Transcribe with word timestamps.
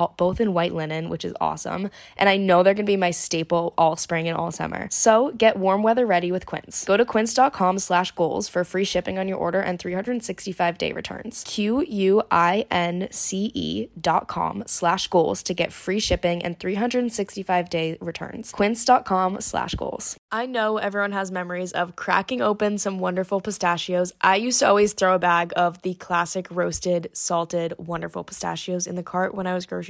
all, 0.00 0.14
both 0.16 0.40
in 0.40 0.54
white 0.54 0.74
linen, 0.74 1.08
which 1.10 1.24
is 1.24 1.34
awesome. 1.40 1.90
And 2.16 2.28
I 2.28 2.36
know 2.36 2.62
they're 2.62 2.74
gonna 2.74 2.86
be 2.86 2.96
my 2.96 3.10
staple 3.10 3.74
all 3.76 3.96
spring 3.96 4.28
and 4.28 4.36
all 4.36 4.50
summer. 4.50 4.88
So 4.90 5.32
get 5.36 5.56
warm 5.56 5.82
weather 5.82 6.06
ready 6.06 6.32
with 6.32 6.46
Quince. 6.46 6.84
Go 6.84 6.96
to 6.96 7.04
quince.com 7.04 7.78
slash 7.78 8.10
goals 8.12 8.48
for 8.48 8.64
free 8.64 8.84
shipping 8.84 9.18
on 9.18 9.28
your 9.28 9.38
order 9.38 9.60
and 9.60 9.78
365 9.78 10.78
day 10.78 10.92
returns. 10.92 11.44
Q 11.46 11.82
U 11.82 12.22
I 12.30 12.66
N 12.70 13.08
C 13.10 13.50
E 13.54 13.88
dot 14.00 14.28
com 14.28 14.64
slash 14.66 15.08
goals 15.08 15.42
to 15.42 15.54
get 15.54 15.72
free 15.72 16.00
shipping 16.00 16.42
and 16.42 16.58
365 16.58 17.70
day 17.70 17.98
returns. 18.00 18.52
Quince.com 18.52 19.40
slash 19.40 19.74
goals. 19.74 20.16
I 20.32 20.46
know 20.46 20.78
everyone 20.78 21.12
has 21.12 21.30
memories 21.30 21.72
of 21.72 21.96
cracking 21.96 22.40
open 22.40 22.78
some 22.78 22.98
wonderful 22.98 23.40
pistachios. 23.40 24.12
I 24.20 24.36
used 24.36 24.60
to 24.60 24.68
always 24.68 24.92
throw 24.92 25.14
a 25.14 25.18
bag 25.18 25.52
of 25.56 25.82
the 25.82 25.94
classic 25.94 26.46
roasted, 26.50 27.10
salted, 27.12 27.74
wonderful 27.78 28.24
pistachios 28.24 28.86
in 28.86 28.94
the 28.94 29.02
cart 29.02 29.34
when 29.34 29.46
I 29.46 29.54
was 29.54 29.66
grocery 29.66 29.89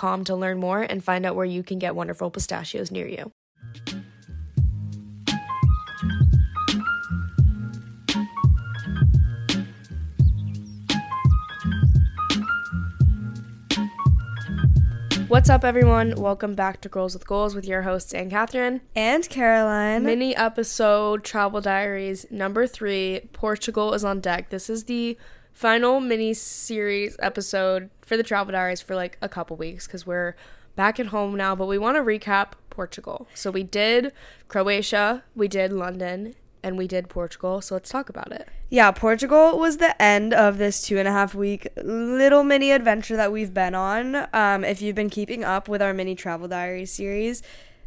to 0.00 0.34
learn 0.34 0.58
more 0.58 0.80
and 0.80 1.04
find 1.04 1.26
out 1.26 1.36
where 1.36 1.44
you 1.44 1.62
can 1.62 1.78
get 1.78 1.94
wonderful 1.94 2.30
pistachios 2.30 2.90
near 2.90 3.06
you. 3.06 3.32
What's 15.28 15.50
up, 15.50 15.64
everyone? 15.64 16.14
Welcome 16.16 16.54
back 16.54 16.80
to 16.80 16.88
Girls 16.88 17.12
with 17.12 17.26
Goals 17.26 17.54
with 17.54 17.66
your 17.66 17.82
hosts, 17.82 18.14
Anne 18.14 18.30
Catherine. 18.30 18.80
And 18.96 19.28
Caroline. 19.28 20.02
Mini 20.02 20.34
episode 20.34 21.22
Travel 21.24 21.60
Diaries 21.60 22.24
number 22.30 22.66
three 22.66 23.28
Portugal 23.34 23.92
is 23.92 24.02
on 24.02 24.20
deck. 24.20 24.48
This 24.48 24.70
is 24.70 24.84
the 24.84 25.18
final 25.60 26.00
mini 26.00 26.32
series 26.32 27.16
episode 27.18 27.90
for 28.00 28.16
the 28.16 28.22
Travel 28.22 28.50
Diaries 28.50 28.80
for 28.80 28.96
like 28.96 29.18
a 29.20 29.28
couple 29.28 29.58
weeks 29.58 29.86
because 29.86 30.06
we're 30.06 30.34
back 30.74 30.98
at 30.98 31.08
home 31.08 31.36
now, 31.36 31.54
but 31.54 31.66
we 31.66 31.76
want 31.76 31.98
to 31.98 32.02
recap 32.02 32.52
Portugal. 32.70 33.28
So 33.34 33.50
we 33.50 33.62
did 33.62 34.10
Croatia, 34.48 35.22
we 35.36 35.48
did 35.48 35.70
London, 35.70 36.34
and 36.62 36.78
we 36.78 36.88
did 36.88 37.10
Portugal. 37.10 37.60
So 37.60 37.74
let's 37.74 37.90
talk 37.90 38.08
about 38.08 38.32
it. 38.32 38.48
Yeah, 38.70 38.90
Portugal 38.90 39.58
was 39.58 39.76
the 39.76 40.00
end 40.00 40.32
of 40.32 40.56
this 40.56 40.80
two 40.80 40.96
and 40.96 41.06
a 41.06 41.12
half 41.12 41.34
week 41.34 41.68
little 41.76 42.42
mini 42.42 42.70
adventure 42.70 43.16
that 43.16 43.30
we've 43.30 43.52
been 43.52 43.74
on. 43.74 44.28
Um, 44.32 44.64
if 44.64 44.80
you've 44.80 44.96
been 44.96 45.10
keeping 45.10 45.44
up 45.44 45.68
with 45.68 45.82
our 45.82 45.92
mini 45.92 46.14
travel 46.14 46.48
diary 46.48 46.86
series, 46.86 47.42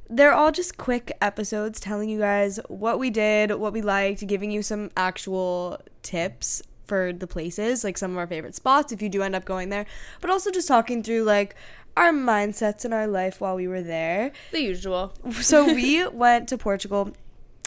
they're 0.07 0.31
all 0.33 0.51
just 0.51 0.77
quick 0.77 1.11
episodes 1.21 1.79
telling 1.79 2.07
you 2.07 2.19
guys 2.19 2.59
what 2.67 2.99
we 2.99 3.09
did, 3.09 3.49
what 3.55 3.73
we 3.73 3.81
liked, 3.81 4.27
giving 4.27 4.51
you 4.51 4.61
some 4.61 4.91
actual 4.95 5.81
tips 6.03 6.61
for 6.85 7.13
the 7.13 7.27
places, 7.27 7.83
like 7.83 7.97
some 7.97 8.11
of 8.11 8.17
our 8.17 8.27
favorite 8.27 8.55
spots 8.55 8.91
if 8.91 9.01
you 9.01 9.09
do 9.09 9.21
end 9.21 9.35
up 9.35 9.45
going 9.45 9.69
there, 9.69 9.85
but 10.21 10.29
also 10.29 10.51
just 10.51 10.67
talking 10.67 11.03
through 11.03 11.23
like 11.23 11.55
our 11.95 12.11
mindsets 12.11 12.85
in 12.85 12.93
our 12.93 13.07
life 13.07 13.39
while 13.39 13.55
we 13.55 13.67
were 13.67 13.81
there. 13.81 14.31
The 14.51 14.61
usual. 14.61 15.13
So 15.41 15.65
we 15.65 16.07
went 16.07 16.49
to 16.49 16.57
Portugal 16.57 17.13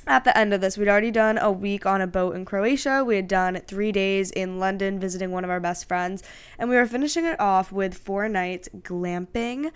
at 0.06 0.22
the 0.22 0.36
end 0.38 0.54
of 0.54 0.60
this, 0.60 0.78
we'd 0.78 0.88
already 0.88 1.10
done 1.10 1.36
a 1.36 1.50
week 1.50 1.84
on 1.84 2.00
a 2.00 2.06
boat 2.06 2.36
in 2.36 2.44
Croatia. 2.44 3.02
We 3.04 3.16
had 3.16 3.26
done 3.26 3.60
three 3.66 3.90
days 3.90 4.30
in 4.30 4.60
London 4.60 5.00
visiting 5.00 5.32
one 5.32 5.42
of 5.42 5.50
our 5.50 5.58
best 5.58 5.88
friends. 5.88 6.22
And 6.58 6.70
we 6.70 6.76
were 6.76 6.86
finishing 6.86 7.24
it 7.24 7.40
off 7.40 7.72
with 7.72 7.98
four 7.98 8.28
nights 8.28 8.68
glamping 8.82 9.72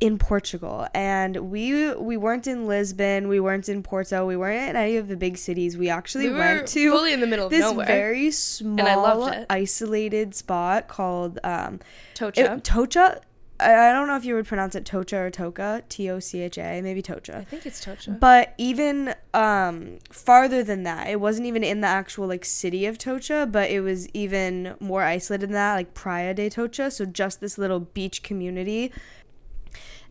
in 0.00 0.18
Portugal. 0.18 0.86
And 0.94 1.36
we 1.50 1.92
we 1.94 2.16
weren't 2.16 2.46
in 2.46 2.66
Lisbon, 2.66 3.28
we 3.28 3.38
weren't 3.40 3.68
in 3.68 3.82
Porto, 3.82 4.26
we 4.26 4.36
weren't 4.36 4.70
in 4.70 4.76
any 4.76 4.96
of 4.96 5.08
the 5.08 5.16
big 5.16 5.36
cities. 5.36 5.76
We 5.76 5.88
actually 5.90 6.28
We 6.30 6.36
went 6.36 6.66
to 6.68 6.90
fully 6.90 7.12
in 7.12 7.20
the 7.20 7.26
middle 7.26 7.46
of 7.46 7.50
this 7.50 7.60
nowhere. 7.60 7.86
very 7.86 8.30
small, 8.30 9.30
isolated 9.50 10.34
spot 10.34 10.88
called 10.88 11.38
um, 11.44 11.80
Tocha. 12.14 12.54
it- 12.56 12.64
Tocha. 12.64 13.20
I 13.62 13.90
I 13.90 13.92
don't 13.92 14.06
know 14.08 14.16
if 14.16 14.24
you 14.24 14.34
would 14.36 14.46
pronounce 14.46 14.74
it 14.74 14.86
Tocha 14.86 15.16
or 15.26 15.30
Toka, 15.30 15.82
T 15.90 16.08
O 16.08 16.18
C 16.18 16.40
H 16.40 16.56
A, 16.56 16.80
maybe 16.80 17.02
Tocha. 17.02 17.36
I 17.36 17.44
think 17.44 17.66
it's 17.66 17.84
Tocha. 17.84 18.18
But 18.18 18.54
even 18.56 19.14
um, 19.34 19.98
farther 20.10 20.64
than 20.64 20.84
that, 20.84 21.08
it 21.10 21.20
wasn't 21.20 21.46
even 21.46 21.62
in 21.62 21.82
the 21.82 21.86
actual 21.86 22.26
like 22.26 22.46
city 22.46 22.86
of 22.86 22.96
Tocha, 22.96 23.46
but 23.52 23.68
it 23.70 23.80
was 23.80 24.08
even 24.14 24.76
more 24.80 25.02
isolated 25.02 25.48
than 25.48 25.52
that, 25.52 25.74
like 25.74 25.92
Praia 25.92 26.32
de 26.32 26.48
Tocha. 26.48 26.90
So 26.90 27.04
just 27.04 27.42
this 27.42 27.58
little 27.58 27.80
beach 27.80 28.22
community. 28.22 28.92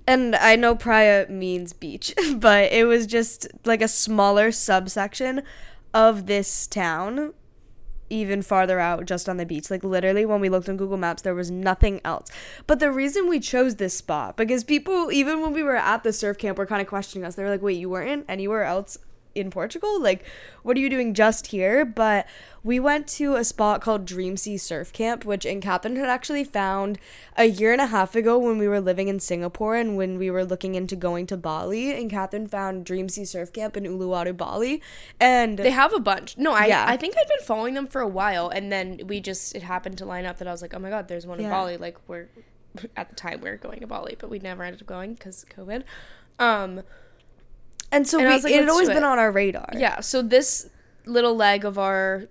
And 0.09 0.35
I 0.37 0.55
know 0.55 0.73
Praia 0.73 1.27
means 1.29 1.71
beach, 1.71 2.15
but 2.37 2.71
it 2.71 2.85
was 2.85 3.05
just 3.05 3.47
like 3.63 3.83
a 3.83 3.87
smaller 3.87 4.51
subsection 4.51 5.43
of 5.93 6.25
this 6.25 6.65
town 6.65 7.35
even 8.09 8.41
farther 8.41 8.79
out 8.79 9.05
just 9.05 9.29
on 9.29 9.37
the 9.37 9.45
beach. 9.45 9.69
Like 9.69 9.83
literally 9.83 10.25
when 10.25 10.41
we 10.41 10.49
looked 10.49 10.67
on 10.67 10.77
Google 10.77 10.97
Maps 10.97 11.21
there 11.21 11.35
was 11.35 11.51
nothing 11.51 12.01
else. 12.03 12.31
But 12.65 12.79
the 12.79 12.91
reason 12.91 13.29
we 13.29 13.39
chose 13.39 13.75
this 13.75 13.93
spot 13.93 14.35
because 14.35 14.63
people 14.63 15.11
even 15.11 15.41
when 15.41 15.53
we 15.53 15.61
were 15.61 15.75
at 15.75 16.03
the 16.03 16.11
surf 16.11 16.39
camp 16.39 16.57
were 16.57 16.65
kind 16.65 16.81
of 16.81 16.87
questioning 16.87 17.23
us. 17.23 17.35
They 17.35 17.43
were 17.43 17.51
like, 17.51 17.61
"Wait, 17.61 17.77
you 17.77 17.89
weren't 17.91 18.25
anywhere 18.27 18.63
else 18.63 18.97
in 19.39 19.51
Portugal? 19.51 20.01
Like 20.01 20.23
what 20.63 20.77
are 20.77 20.79
you 20.79 20.89
doing 20.89 21.13
just 21.13 21.47
here?" 21.47 21.85
But 21.85 22.27
we 22.63 22.79
went 22.79 23.07
to 23.07 23.35
a 23.35 23.43
spot 23.43 23.81
called 23.81 24.05
Dream 24.05 24.35
Sea 24.35 24.57
Surf 24.57 24.91
Camp, 24.91 25.23
which 25.23 25.45
in 25.45 25.61
Catherine 25.61 25.95
had 25.95 26.09
actually 26.09 26.43
found 26.43 26.99
a 27.37 27.45
year 27.45 27.71
and 27.71 27.79
a 27.79 27.87
half 27.87 28.15
ago 28.15 28.37
when 28.37 28.57
we 28.57 28.67
were 28.67 28.81
living 28.81 29.07
in 29.07 29.19
Singapore 29.19 29.75
and 29.75 29.95
when 29.95 30.17
we 30.17 30.29
were 30.29 30.43
looking 30.43 30.75
into 30.75 30.95
going 30.95 31.25
to 31.27 31.37
Bali. 31.37 31.91
And 31.91 32.09
Catherine 32.09 32.47
found 32.47 32.85
Dream 32.85 33.07
Sea 33.07 33.25
Surf 33.25 33.53
Camp 33.53 33.77
in 33.77 33.83
Uluwatu, 33.83 34.35
Bali. 34.35 34.81
And 35.19 35.57
They 35.57 35.71
have 35.71 35.93
a 35.93 35.99
bunch. 35.99 36.37
No, 36.37 36.53
I 36.53 36.65
Yeah. 36.65 36.85
I 36.87 36.97
think 36.97 37.15
I'd 37.17 37.27
been 37.27 37.45
following 37.45 37.75
them 37.75 37.87
for 37.87 38.01
a 38.01 38.07
while, 38.07 38.49
and 38.49 38.71
then 38.71 39.01
we 39.07 39.21
just 39.21 39.55
it 39.55 39.63
happened 39.63 39.97
to 39.99 40.05
line 40.05 40.25
up 40.25 40.37
that 40.39 40.47
I 40.47 40.51
was 40.51 40.61
like, 40.61 40.73
oh 40.73 40.79
my 40.79 40.89
god, 40.89 41.07
there's 41.07 41.25
one 41.25 41.39
in 41.39 41.49
Bali. 41.49 41.77
Like 41.77 41.97
we're 42.07 42.27
at 42.95 43.09
the 43.09 43.15
time 43.15 43.41
we 43.41 43.49
were 43.49 43.57
going 43.57 43.79
to 43.79 43.87
Bali, 43.87 44.15
but 44.19 44.29
we 44.29 44.39
never 44.39 44.63
ended 44.63 44.81
up 44.81 44.87
going 44.87 45.13
because 45.13 45.45
COVID. 45.55 45.83
Um, 46.37 46.81
And 47.91 48.07
so 48.07 48.19
And 48.19 48.27
we, 48.27 48.33
like, 48.41 48.51
it 48.53 48.59
had 48.59 48.69
always 48.69 48.87
been 48.87 48.97
it. 48.97 49.03
on 49.03 49.17
our 49.19 49.31
radar. 49.31 49.69
yeah. 49.73 49.99
So 50.01 50.21
this 50.21 50.69
little 51.05 51.35
leg 51.35 51.65
of 51.65 51.77
our 51.77 52.25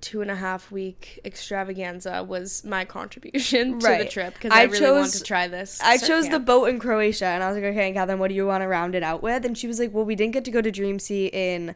two 0.00 0.22
and 0.22 0.30
a 0.30 0.36
half 0.36 0.70
week 0.70 1.20
extravaganza 1.26 2.22
was 2.24 2.64
my 2.64 2.84
contribution 2.86 3.78
to 3.80 3.86
the 3.98 4.06
trip 4.06 4.34
because 4.34 4.50
I 4.52 4.60
I, 4.60 4.64
really 4.64 4.90
wanted 4.90 5.02
chose- 5.02 5.18
to 5.18 5.24
try 5.24 5.46
this. 5.48 5.78
I 5.82 5.98
chose 5.98 6.28
the 6.28 6.38
boat 6.40 6.66
in 6.70 6.78
Croatia, 6.78 7.26
and 7.26 7.42
I 7.42 7.48
was 7.48 7.56
like, 7.56 7.64
okay, 7.72 7.92
Catherine, 7.92 8.18
what 8.18 8.28
do 8.28 8.34
you 8.34 8.46
want 8.46 8.62
to 8.62 8.68
round 8.68 8.94
it 8.94 9.02
out 9.02 9.22
with? 9.22 9.44
And 9.44 9.58
she 9.58 9.66
was 9.66 9.78
like, 9.78 9.92
well, 9.92 10.04
we 10.04 10.14
didn't 10.14 10.32
get 10.32 10.44
to 10.46 10.50
go 10.50 10.62
to 10.62 10.70
Dream 10.70 10.98
Sea 10.98 11.26
in 11.32 11.74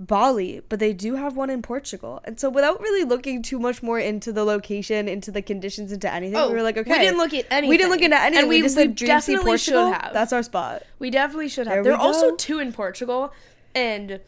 Bali, 0.00 0.62
but 0.70 0.78
they 0.78 0.94
do 0.94 1.16
have 1.16 1.36
one 1.36 1.50
in 1.50 1.60
Portugal. 1.60 2.22
And 2.24 2.40
so, 2.40 2.48
without 2.48 2.80
really 2.80 3.04
looking 3.04 3.42
too 3.42 3.58
much 3.58 3.82
more 3.82 3.98
into 3.98 4.32
the 4.32 4.44
location, 4.44 5.08
into 5.08 5.30
the 5.30 5.42
conditions, 5.42 5.92
into 5.92 6.10
anything, 6.10 6.36
we 6.36 6.40
oh, 6.40 6.50
were 6.50 6.62
like, 6.62 6.78
okay, 6.78 6.90
Oh, 6.90 6.98
we 6.98 7.04
didn't 7.04 7.18
look 7.18 7.34
at 7.34 7.44
anything. 7.50 7.68
we 7.68 7.76
didn't 7.76 7.90
look 7.90 8.00
into 8.00 8.18
anything. 8.18 8.38
and 8.40 8.48
we, 8.48 8.56
we, 8.56 8.62
just 8.62 8.76
we 8.78 8.84
Sea 8.84 8.88
definitely 9.06 9.58
should 9.58 9.74
Portugal. 9.74 9.92
have. 9.92 10.14
That's 10.14 10.32
our 10.32 10.42
spot. 10.42 10.84
We 10.98 11.10
definitely 11.10 11.50
should 11.50 11.66
have. 11.66 11.84
There 11.84 11.92
are 11.92 12.00
also 12.00 12.34
two 12.34 12.58
in 12.60 12.72
Portugal, 12.72 13.34
and 13.74 14.20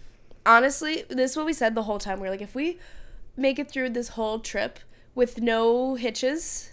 honestly, 0.45 1.05
this 1.09 1.31
is 1.31 1.37
what 1.39 1.47
we 1.47 1.55
said 1.55 1.75
the 1.75 1.85
whole 1.85 1.99
time. 1.99 2.21
We 2.21 2.29
are 2.29 2.31
like, 2.31 2.43
if 2.43 2.55
we 2.55 2.79
make 3.35 3.59
it 3.59 3.71
through 3.71 3.91
this 3.91 4.09
whole 4.09 4.41
trip 4.41 4.79
with 5.15 5.41
no 5.41 5.95
hitches, 5.95 6.71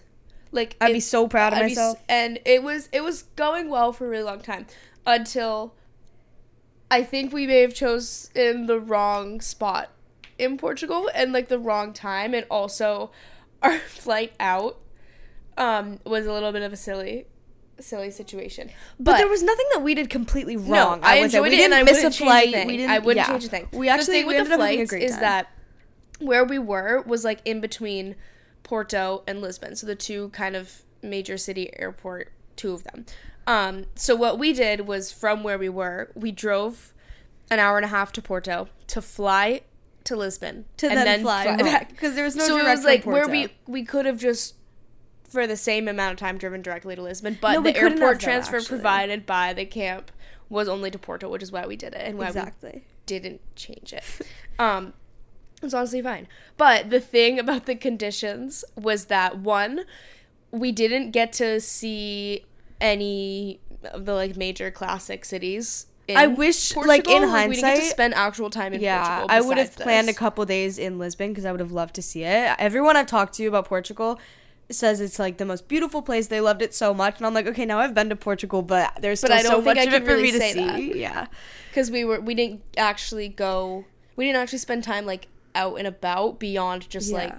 like 0.52 0.76
I'd 0.78 0.92
be 0.92 1.00
so 1.00 1.26
proud 1.26 1.54
of 1.54 1.60
I'd 1.60 1.62
be 1.62 1.68
myself. 1.70 2.02
and 2.06 2.38
it 2.44 2.62
was 2.62 2.90
it 2.92 3.02
was 3.02 3.22
going 3.36 3.70
well 3.70 3.94
for 3.94 4.04
a 4.06 4.10
really 4.10 4.24
long 4.24 4.40
time 4.40 4.66
until 5.06 5.74
I 6.90 7.02
think 7.02 7.32
we 7.32 7.46
may 7.46 7.60
have 7.60 7.74
chosen 7.74 8.66
the 8.66 8.80
wrong 8.80 9.40
spot 9.40 9.90
in 10.38 10.58
Portugal 10.58 11.10
and 11.14 11.32
like 11.32 11.48
the 11.48 11.58
wrong 11.58 11.92
time, 11.92 12.34
and 12.34 12.46
also 12.50 13.10
our 13.62 13.78
flight 13.78 14.32
out 14.40 14.78
um 15.58 15.98
was 16.04 16.26
a 16.26 16.32
little 16.32 16.52
bit 16.52 16.62
of 16.62 16.72
a 16.72 16.76
silly 16.76 17.26
silly 17.82 18.10
situation. 18.10 18.70
But, 18.98 19.18
there 19.18 19.28
was 19.28 19.42
nothing 19.42 19.66
that 19.72 19.82
we 19.82 19.94
did 19.94 20.10
completely 20.10 20.56
wrong. 20.56 21.00
no, 21.00 21.06
I, 21.06 21.20
would 21.20 21.30
say. 21.30 21.38
enjoyed 21.38 21.42
we 21.42 21.48
it, 21.48 21.50
didn't 21.58 21.72
and 21.72 21.88
I 21.88 21.92
miss 21.92 22.04
a 22.04 22.10
flight. 22.10 22.54
a. 22.54 22.66
We 22.66 22.76
didn't. 22.76 22.90
I 22.90 22.98
wouldn't 22.98 23.26
yeah. 23.26 23.32
change 23.32 23.44
a 23.44 23.48
thing. 23.48 23.68
We 23.72 23.88
actually 23.88 24.06
the 24.06 24.12
thing 24.12 24.26
we 24.26 24.36
with 24.36 24.48
the 24.48 24.56
flights 24.56 24.92
is 24.92 25.12
time. 25.12 25.20
that 25.20 25.48
where 26.18 26.44
we 26.44 26.58
were 26.58 27.02
was 27.02 27.24
like 27.24 27.40
in 27.44 27.60
between 27.60 28.16
Porto 28.62 29.22
and 29.26 29.40
Lisbon, 29.40 29.76
so 29.76 29.86
the 29.86 29.94
two 29.94 30.28
kind 30.30 30.56
of 30.56 30.82
major 31.02 31.38
city 31.38 31.70
airport, 31.78 32.32
two 32.56 32.72
of 32.72 32.84
them. 32.84 33.06
Um, 33.46 33.86
so 33.94 34.14
what 34.14 34.38
we 34.38 34.52
did 34.52 34.82
was 34.86 35.12
from 35.12 35.42
where 35.42 35.58
we 35.58 35.68
were, 35.68 36.10
we 36.14 36.30
drove 36.30 36.92
an 37.50 37.58
hour 37.58 37.76
and 37.76 37.84
a 37.84 37.88
half 37.88 38.12
to 38.12 38.22
Porto 38.22 38.68
to 38.88 39.02
fly 39.02 39.62
to 40.04 40.16
Lisbon 40.16 40.64
to 40.78 40.88
and 40.88 40.98
then, 40.98 41.22
fly, 41.22 41.56
back. 41.56 41.90
because 41.90 42.14
there 42.14 42.24
was 42.24 42.36
no 42.36 42.46
so 42.46 42.56
it 42.58 42.64
was 42.64 42.84
like 42.84 43.04
where 43.04 43.28
we 43.28 43.48
we 43.66 43.84
could 43.84 44.06
have 44.06 44.16
just 44.16 44.54
for 45.28 45.46
the 45.46 45.56
same 45.56 45.86
amount 45.88 46.12
of 46.12 46.18
time 46.18 46.38
driven 46.38 46.62
directly 46.62 46.96
to 46.96 47.02
Lisbon, 47.02 47.38
but 47.40 47.52
No, 47.54 47.62
the 47.62 47.76
airport 47.76 48.18
transfer 48.18 48.56
actually. 48.56 48.78
provided 48.78 49.26
by 49.26 49.52
the 49.52 49.64
camp 49.64 50.10
was 50.48 50.68
only 50.68 50.90
to 50.90 50.98
Porto, 50.98 51.28
which 51.28 51.42
is 51.42 51.52
why 51.52 51.66
we 51.66 51.76
did 51.76 51.94
it 51.94 52.00
and 52.00 52.18
why 52.18 52.26
exactly. 52.26 52.70
we 52.74 52.82
didn't 53.06 53.40
change 53.54 53.92
it. 53.92 54.02
um, 54.58 54.92
it 55.62 55.66
was 55.66 55.74
honestly 55.74 56.02
fine. 56.02 56.26
But 56.56 56.90
the 56.90 56.98
thing 56.98 57.38
about 57.38 57.66
the 57.66 57.76
conditions 57.76 58.64
was 58.74 59.04
that 59.06 59.38
one, 59.38 59.84
we 60.50 60.72
didn't 60.72 61.12
get 61.12 61.32
to 61.34 61.60
see 61.60 62.44
any 62.80 63.60
of 63.84 64.04
the 64.06 64.14
like 64.14 64.36
major 64.36 64.70
classic 64.70 65.24
cities. 65.24 65.86
In 66.08 66.16
I 66.16 66.26
wish, 66.26 66.74
like, 66.74 67.06
in 67.06 67.12
We 67.12 67.20
didn't 67.20 67.20
get 67.22 67.30
hindsight- 67.30 67.76
to 67.76 67.82
spend 67.84 68.14
actual 68.14 68.50
time 68.50 68.72
in 68.72 68.80
Yeah, 68.80 69.18
Portugal. 69.20 69.26
I 69.30 69.40
would 69.42 69.58
have 69.58 69.76
planned 69.76 70.08
a 70.08 70.12
couple 70.12 70.44
days 70.44 70.76
in 70.76 70.98
Lisbon 70.98 71.28
because 71.30 71.44
I 71.44 71.52
would 71.52 71.60
have 71.60 71.70
loved 71.70 71.94
to 71.96 72.02
see 72.02 72.24
it. 72.24 72.56
Everyone 72.58 72.96
I've 72.96 73.06
talked 73.06 73.34
to 73.34 73.46
about 73.46 73.66
Portugal 73.66 74.18
says 74.70 75.00
it's 75.00 75.18
like 75.20 75.36
the 75.38 75.44
most 75.44 75.68
beautiful 75.68 76.02
place. 76.02 76.26
They 76.26 76.40
loved 76.40 76.62
it 76.62 76.74
so 76.74 76.92
much, 76.92 77.18
and 77.18 77.26
I'm 77.26 77.34
like, 77.34 77.46
okay, 77.46 77.64
now 77.64 77.78
I've 77.78 77.94
been 77.94 78.08
to 78.08 78.16
Portugal, 78.16 78.62
but 78.62 78.98
there's 79.00 79.20
But 79.20 79.28
still 79.28 79.38
I 79.38 79.42
don't 79.42 79.50
so 79.52 79.56
think 79.62 79.76
much 79.76 79.78
I 79.78 79.82
of 79.88 79.94
it 79.94 80.04
for 80.04 80.12
really 80.16 80.22
me 80.22 80.32
to 80.32 80.40
see. 80.40 80.54
that. 80.64 80.96
Yeah, 80.96 81.26
because 81.70 81.90
we 81.92 82.04
were 82.04 82.20
we 82.20 82.34
didn't 82.34 82.62
actually 82.76 83.28
go 83.28 83.84
we 84.16 84.24
didn't 84.26 84.40
actually 84.42 84.58
spend 84.58 84.82
time 84.82 85.06
like 85.06 85.28
out 85.54 85.76
and 85.76 85.86
about 85.86 86.38
beyond 86.40 86.88
just 86.90 87.10
Yeah. 87.10 87.18
like 87.18 87.38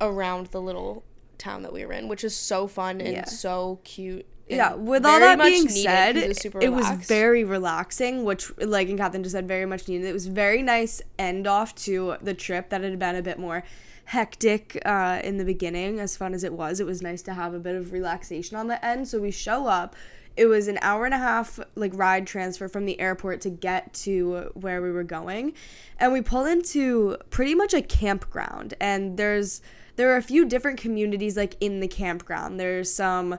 around 0.00 0.46
the 0.48 0.60
little 0.60 1.04
town 1.38 1.62
that 1.62 1.72
we 1.72 1.84
were 1.84 1.92
in 1.92 2.08
which 2.08 2.22
is 2.24 2.34
so 2.36 2.66
fun 2.66 3.00
and 3.00 3.12
Yeah. 3.12 3.24
so 3.24 3.80
cute 3.84 4.26
yeah. 4.48 4.74
With 4.74 5.06
all 5.06 5.20
that 5.20 5.40
being 5.40 5.68
said 5.68 6.16
it, 6.16 6.28
was, 6.28 6.44
it 6.60 6.68
was 6.68 6.88
very 7.06 7.44
relaxing, 7.44 8.24
which, 8.24 8.50
like, 8.58 8.88
and 8.88 8.98
Catherine 8.98 9.22
just 9.22 9.32
said, 9.32 9.48
very 9.48 9.66
much 9.66 9.88
needed. 9.88 10.06
It 10.06 10.12
was 10.12 10.26
very 10.26 10.62
nice 10.62 11.00
end 11.18 11.46
off 11.46 11.74
to 11.76 12.16
the 12.22 12.34
trip 12.34 12.68
that 12.70 12.82
had 12.82 12.98
been 12.98 13.16
a 13.16 13.22
bit 13.22 13.38
more 13.38 13.64
hectic 14.06 14.80
uh, 14.84 15.20
in 15.22 15.38
the 15.38 15.44
beginning. 15.44 16.00
As 16.00 16.16
fun 16.16 16.34
as 16.34 16.44
it 16.44 16.52
was, 16.52 16.80
it 16.80 16.86
was 16.86 17.02
nice 17.02 17.22
to 17.22 17.34
have 17.34 17.54
a 17.54 17.58
bit 17.58 17.76
of 17.76 17.92
relaxation 17.92 18.56
on 18.56 18.68
the 18.68 18.84
end. 18.84 19.08
So 19.08 19.20
we 19.20 19.30
show 19.30 19.66
up. 19.66 19.96
It 20.34 20.46
was 20.46 20.66
an 20.66 20.78
hour 20.80 21.04
and 21.04 21.12
a 21.12 21.18
half 21.18 21.60
like 21.74 21.92
ride 21.94 22.26
transfer 22.26 22.66
from 22.66 22.86
the 22.86 22.98
airport 22.98 23.42
to 23.42 23.50
get 23.50 23.92
to 23.94 24.50
where 24.54 24.80
we 24.80 24.90
were 24.90 25.04
going, 25.04 25.52
and 25.98 26.10
we 26.10 26.22
pull 26.22 26.46
into 26.46 27.18
pretty 27.28 27.54
much 27.54 27.74
a 27.74 27.82
campground. 27.82 28.72
And 28.80 29.18
there's 29.18 29.60
there 29.96 30.10
are 30.10 30.16
a 30.16 30.22
few 30.22 30.46
different 30.46 30.80
communities 30.80 31.36
like 31.36 31.56
in 31.60 31.80
the 31.80 31.88
campground. 31.88 32.58
There's 32.58 32.92
some 32.92 33.38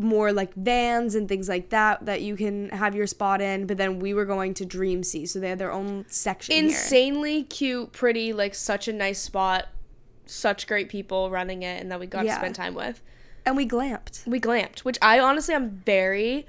more 0.00 0.32
like 0.32 0.54
vans 0.54 1.14
and 1.14 1.28
things 1.28 1.48
like 1.48 1.68
that 1.70 2.06
that 2.06 2.22
you 2.22 2.34
can 2.36 2.68
have 2.70 2.94
your 2.94 3.06
spot 3.06 3.40
in. 3.40 3.66
But 3.66 3.76
then 3.76 3.98
we 4.00 4.14
were 4.14 4.24
going 4.24 4.54
to 4.54 4.64
Dream 4.64 5.02
Sea, 5.02 5.26
so 5.26 5.38
they 5.40 5.50
had 5.50 5.58
their 5.58 5.72
own 5.72 6.04
section 6.08 6.54
here. 6.54 6.64
insanely 6.64 7.42
cute 7.44 7.92
pretty 7.92 8.32
like 8.32 8.54
such 8.54 8.88
a 8.88 8.92
nice 8.92 9.20
spot 9.20 9.68
such 10.26 10.66
great 10.68 10.88
people 10.88 11.28
running 11.30 11.62
it 11.64 11.80
and 11.82 11.90
that 11.90 11.98
we 11.98 12.06
got 12.06 12.24
Yeah. 12.24 12.34
to 12.34 12.40
spend 12.40 12.54
time 12.54 12.74
with 12.74 13.02
And 13.44 13.56
we 13.56 13.66
glamped. 13.66 14.24
we 14.28 14.38
glamped 14.38 14.80
which 14.80 14.96
i 15.02 15.18
honestly 15.18 15.54
I'm 15.56 15.82
very 15.84 16.46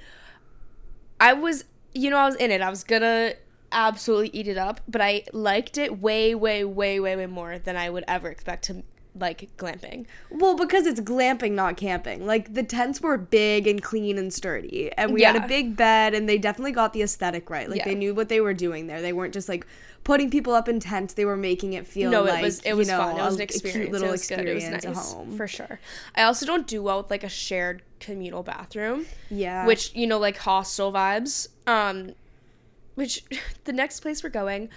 i 1.18 1.32
was 1.32 1.64
you 1.92 2.08
know 2.10 2.16
i 2.18 2.26
was 2.26 2.36
in 2.36 2.50
it 2.52 2.60
i 2.60 2.70
was 2.70 2.84
gonna 2.84 3.32
absolutely 3.72 4.30
eat 4.32 4.46
it 4.46 4.56
up 4.58 4.80
but 4.86 5.00
i 5.00 5.24
liked 5.32 5.78
it 5.78 5.98
way 6.00 6.32
way 6.34 6.62
way 6.64 7.00
way 7.00 7.16
way 7.16 7.26
more 7.26 7.58
than 7.58 7.76
i 7.76 7.90
would 7.90 8.04
ever 8.06 8.28
expect 8.28 8.64
to 8.66 8.82
like 9.18 9.50
glamping 9.58 10.06
Well, 10.30 10.56
because 10.56 10.86
it's 10.86 11.00
glamping, 11.00 11.52
not 11.52 11.76
camping. 11.76 12.26
Like 12.26 12.54
the 12.54 12.62
tents 12.62 13.00
were 13.00 13.18
big 13.18 13.66
and 13.66 13.82
clean 13.82 14.16
and 14.18 14.32
sturdy, 14.32 14.90
and 14.96 15.12
we 15.12 15.22
had 15.22 15.36
a 15.36 15.46
big 15.46 15.76
bed, 15.76 16.14
and 16.14 16.28
they 16.28 16.38
definitely 16.38 16.72
got 16.72 16.92
the 16.94 17.02
aesthetic 17.02 17.50
right. 17.50 17.68
Like 17.68 17.78
Yeah. 17.80 17.84
they 17.86 17.94
knew 17.94 18.14
what 18.14 18.28
they 18.30 18.40
were 18.40 18.54
doing 18.54 18.86
there. 18.86 19.02
They 19.02 19.12
weren't 19.12 19.34
just 19.34 19.48
like 19.50 19.66
putting 20.04 20.30
people 20.30 20.52
up 20.54 20.68
in 20.68 20.80
tents. 20.80 21.14
They 21.14 21.24
were 21.26 21.36
making 21.36 21.74
it 21.74 21.86
feel 21.86 22.10
no 22.10 22.22
like 22.24 22.40
it 22.40 22.42
was 22.42 22.60
it 22.60 22.68
you 22.70 22.76
was 22.76 22.88
know, 22.88 22.98
fun 22.98 23.18
it 23.18 23.22
was 23.22 23.34
a- 23.34 23.36
an 23.36 23.40
a 23.40 23.44
experience 23.44 23.74
cute 23.84 23.92
little 23.92 24.08
it 24.08 24.12
was 24.12 24.26
good 24.26 24.38
it 24.40 24.54
was 24.54 24.64
experience 24.64 24.84
nice 24.96 25.10
at 25.12 25.16
home. 25.16 25.36
for 25.36 25.46
sure 25.46 25.78
i 26.16 26.22
also 26.22 26.44
don't 26.44 26.66
do 26.66 26.82
well 26.82 26.98
with 27.02 27.10
like 27.10 27.22
a 27.22 27.28
shared 27.28 27.82
communal 28.00 28.42
bathroom 28.42 29.06
yeah, 29.30 29.64
which 29.66 29.94
you 29.94 30.06
know 30.08 30.18
like 30.18 30.38
hostel 30.38 30.90
vibes 30.92 31.46
um 31.68 32.14
which 32.96 33.22
the 33.64 33.72
next 33.72 34.00
place 34.00 34.24
we're 34.24 34.30
going 34.30 34.68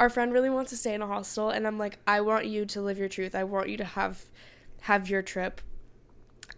our 0.00 0.08
friend 0.10 0.32
really 0.32 0.50
wants 0.50 0.70
to 0.70 0.76
stay 0.76 0.94
in 0.94 1.02
a 1.02 1.06
hostel 1.06 1.50
and 1.50 1.66
i'm 1.66 1.78
like 1.78 1.98
i 2.06 2.20
want 2.20 2.46
you 2.46 2.64
to 2.64 2.80
live 2.82 2.98
your 2.98 3.08
truth 3.08 3.34
i 3.36 3.44
want 3.44 3.68
you 3.68 3.76
to 3.76 3.84
have 3.84 4.24
have 4.82 5.08
your 5.08 5.22
trip 5.22 5.60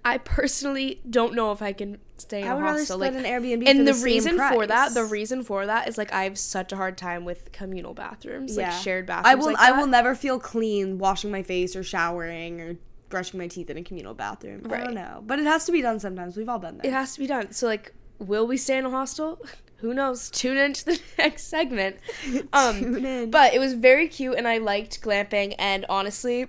i 0.05 0.16
personally 0.16 1.00
don't 1.11 1.35
know 1.35 1.52
if 1.52 1.61
i 1.61 1.73
can 1.73 1.99
stay 2.16 2.40
in 2.43 2.47
I 2.49 2.52
a 2.52 2.55
would 2.55 2.62
rather 2.62 2.78
hostel 2.78 2.99
split 2.99 3.14
like 3.14 3.25
an 3.25 3.31
Airbnb. 3.31 3.69
and 3.69 3.87
the, 3.87 3.95
same 3.95 4.05
reason 4.05 4.38
for 4.38 4.66
that 4.66 4.95
the 4.95 5.05
reason 5.05 5.43
for 5.43 5.66
that 5.66 5.88
is 5.88 5.99
like 5.99 6.12
i 6.12 6.25
have 6.25 6.38
such 6.38 6.73
a 6.73 6.76
hard 6.76 6.97
time 6.97 7.25
with 7.25 7.50
communal 7.52 7.95
bathrooms 7.95 8.57
like 8.57 8.73
shared 8.73 9.07
bathrooms 9.07 9.26
I 9.26 9.35
will. 9.35 9.47
like 9.47 9.59
I 9.59 9.73
will 9.73 9.87
never 9.88 10.14
feel 10.14 10.38
clean 10.38 10.99
washing 10.99 11.31
my 11.31 11.43
face 11.43 11.75
or 11.76 11.83
showering 11.83 12.61
or 12.61 12.76
brushing 13.09 13.38
my 13.38 13.49
teeth 13.49 13.69
in 13.69 13.76
a 13.76 13.83
communal 13.83 14.14
bathroom. 14.14 14.62
I 14.73 14.78
don't 14.78 14.95
know, 14.95 15.23
but 15.26 15.38
it 15.38 15.45
has 15.45 15.66
to 15.66 15.73
be 15.73 15.83
done 15.83 16.00
sometimes. 16.00 16.35
We've 16.35 16.49
all 16.49 16.59
been 16.59 16.78
there. 16.78 16.90
it 16.90 16.95
has 16.95 17.12
to 17.14 17.19
be 17.21 17.26
done 17.26 17.52
so 17.52 17.66
like 17.66 17.93
will 18.19 18.47
we 18.47 18.57
stay 18.57 18.78
in 18.78 18.87
a 18.87 18.90
hostel 18.90 19.38
who 19.83 19.93
knows 19.93 20.31
tune 20.31 20.57
into 20.57 20.85
the 20.85 21.01
next 21.19 21.49
segment 21.49 21.97
um 22.53 22.79
Tune 22.81 23.05
in. 23.05 23.31
But 23.31 23.53
it 23.53 23.59
was 23.59 23.75
very 23.75 24.09
cute 24.09 24.37
and 24.37 24.49
I 24.49 24.59
liked 24.59 25.03
glamping 25.03 25.55
and 25.59 25.85
honestly, 25.89 26.47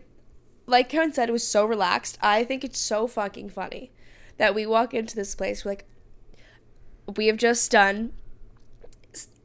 like 0.65 0.87
Karen 0.87 1.11
said, 1.11 1.27
it 1.27 1.33
was 1.33 1.45
so 1.45 1.65
relaxed. 1.65 2.17
I 2.21 2.45
think 2.45 2.63
it's 2.63 2.79
so 2.79 3.07
fucking 3.07 3.49
funny 3.49 3.91
that 4.37 4.55
we 4.55 4.65
walk 4.65 4.93
into 4.93 5.15
this 5.15 5.35
place 5.35 5.65
we're 5.65 5.71
like 5.71 5.85
we 7.17 7.27
have 7.27 7.37
just 7.37 7.69
done 7.69 8.13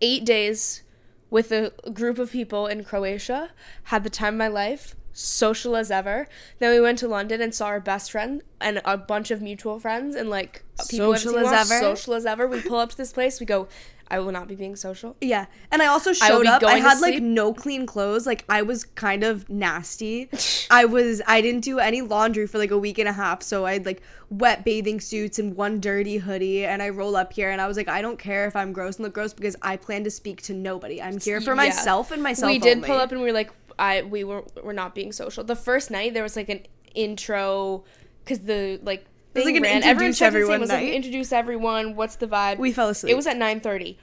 eight 0.01 0.25
days 0.25 0.83
with 1.31 1.53
a 1.53 1.73
group 1.93 2.19
of 2.19 2.31
people 2.31 2.67
in 2.67 2.85
Croatia, 2.85 3.51
had 3.85 4.05
the 4.05 4.11
time 4.11 4.35
of 4.35 4.39
my 4.39 4.49
life, 4.49 4.95
social 5.19 5.77
as 5.77 5.91
ever. 5.91 6.29
Then 6.61 6.73
we 6.73 6.81
went 6.81 6.99
to 7.01 7.09
London 7.09 7.41
and 7.41 7.55
saw 7.55 7.67
our 7.67 7.81
best 7.81 8.13
friend 8.13 8.43
and 8.61 8.81
a 8.85 8.97
bunch 8.97 9.31
of 9.31 9.43
mutual 9.43 9.79
friends 9.81 10.15
and 10.15 10.31
like 10.31 10.63
people 10.89 11.15
Social 11.17 11.39
as 11.39 11.71
ever? 11.71 11.81
Social 11.81 12.15
as 12.15 12.25
ever. 12.25 12.47
We 12.47 12.61
pull 12.61 12.79
up 12.79 12.91
to 12.91 12.97
this 12.97 13.13
place, 13.13 13.41
we 13.41 13.47
go, 13.47 13.69
I 14.11 14.21
will 14.21 14.33
not 14.33 14.49
be 14.49 14.55
being 14.55 14.75
social. 14.75 15.17
Yeah, 15.21 15.47
and 15.71 15.83
I 15.83 15.87
also 15.87 16.13
showed 16.15 16.43
be 16.43 16.49
up. 16.49 16.63
I 16.63 16.79
had 16.79 17.01
like 17.01 17.21
no 17.23 17.53
clean 17.53 17.85
clothes. 17.85 18.27
Like 18.27 18.45
I 18.49 18.63
was 18.63 18.85
kind 18.85 19.23
of 19.23 19.49
nasty. 19.51 20.31
I 20.71 20.87
was. 20.87 21.21
I 21.27 21.43
didn't 21.43 21.61
do 21.61 21.79
any 21.79 22.01
laundry 22.01 22.47
for 22.47 22.57
like 22.57 22.71
a 22.71 22.79
week 22.79 22.99
and 22.99 23.07
a 23.09 23.13
half. 23.13 23.43
So 23.43 23.67
I 23.67 23.75
had 23.75 23.85
like 23.85 24.03
wet 24.31 24.65
bathing 24.65 25.01
suits 25.01 25.39
and 25.39 25.55
one 25.57 25.79
dirty 25.79 26.17
hoodie. 26.17 26.65
And 26.65 26.83
I 26.83 26.89
roll 26.89 27.17
up 27.17 27.35
here 27.35 27.51
and 27.51 27.61
I 27.61 27.69
was 27.69 27.77
like, 27.77 27.89
I 27.89 28.01
don't 28.01 28.19
care 28.19 28.47
if 28.47 28.57
I'm 28.57 28.73
gross 28.73 28.97
and 28.97 29.05
look 29.05 29.13
gross 29.13 29.35
because 29.35 29.57
I 29.61 29.77
plan 29.77 30.05
to 30.05 30.11
speak 30.11 30.41
to 30.43 30.55
nobody. 30.55 31.03
I'm 31.03 31.21
here 31.21 31.43
for 31.43 31.51
Yeah. 31.51 31.57
myself 31.57 32.11
and 32.11 32.23
myself. 32.23 32.51
we 32.51 32.59
did 32.59 32.79
only. 32.79 32.89
pull 32.89 32.97
up 32.97 33.13
and 33.13 33.21
we 33.21 33.27
were 33.27 33.33
like 33.35 33.51
i 33.79 34.03
we 34.03 34.25
were 34.25 34.45
we're 34.63 34.73
not 34.73 34.95
being 34.95 35.13
social 35.13 35.45
the 35.45 35.57
first 35.57 35.91
night 35.91 36.15
there 36.15 36.23
was 36.23 36.37
like 36.37 36.49
an 36.49 36.61
intro 36.95 37.85
because 38.25 38.41
the 38.41 38.81
like 38.83 39.07
was 39.35 39.45
like 39.45 39.55
thing 39.55 39.57
an 39.59 39.63
ran. 39.63 39.83
introduce 39.83 40.19
said 40.19 40.33
the 40.33 40.37
same. 40.39 40.43
everyone 40.43 40.57
It 40.57 40.61
was 40.61 40.71
like 40.71 40.89
introduce 40.89 41.33
everyone 41.33 41.97
what's 41.97 42.17
the 42.17 42.27
vibe 42.27 42.59
We 42.59 42.73
fell 42.73 42.89
asleep. 42.89 43.13
it 43.13 43.17
was 43.17 43.27
at 43.27 43.37
9.30 43.37 43.97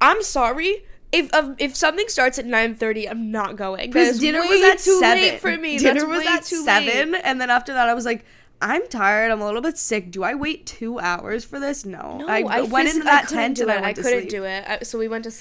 i'm 0.00 0.22
sorry 0.22 0.84
if 1.12 1.32
um, 1.34 1.56
if 1.58 1.74
something 1.74 2.06
starts 2.06 2.38
at 2.38 2.46
nine 2.46 2.76
thirty, 2.76 3.08
I'm 3.08 3.32
not 3.32 3.56
going. 3.56 3.90
Because 3.90 4.20
dinner 4.20 4.42
was 4.46 4.62
at 4.62 4.78
too 4.78 5.00
seven. 5.00 5.20
late 5.24 5.40
for 5.40 5.56
me. 5.56 5.76
Dinner 5.76 6.06
That's 6.06 6.06
was 6.06 6.24
at 6.24 6.44
too 6.44 6.62
seven, 6.64 7.10
late. 7.14 7.22
and 7.24 7.40
then 7.40 7.50
after 7.50 7.72
that, 7.74 7.88
I 7.88 7.94
was 7.94 8.04
like, 8.04 8.24
I'm 8.62 8.86
tired. 8.86 9.32
I'm 9.32 9.40
a 9.40 9.44
little 9.44 9.60
bit 9.60 9.76
sick. 9.76 10.12
Do 10.12 10.22
I 10.22 10.34
wait 10.36 10.66
two 10.66 11.00
hours 11.00 11.44
for 11.44 11.58
this? 11.58 11.84
No. 11.84 12.18
No, 12.18 12.28
I, 12.28 12.42
I 12.42 12.60
went 12.60 12.90
into 12.90 13.00
I 13.00 13.04
that 13.10 13.28
tent 13.28 13.58
and 13.58 13.68
I 13.72 13.92
to 13.92 14.00
couldn't 14.02 14.20
sleep. 14.20 14.30
do 14.30 14.44
it. 14.44 14.64
I, 14.68 14.78
so 14.84 15.00
we 15.00 15.08
went 15.08 15.24
to 15.24 15.32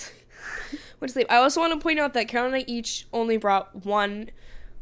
went 0.99 1.09
to 1.09 1.13
sleep. 1.13 1.27
I 1.29 1.37
also 1.37 1.59
want 1.61 1.73
to 1.73 1.79
point 1.79 1.99
out 1.99 2.13
that 2.13 2.27
Carol 2.27 2.47
and 2.47 2.55
I 2.55 2.63
each 2.67 3.07
only 3.13 3.37
brought 3.37 3.85
one 3.85 4.29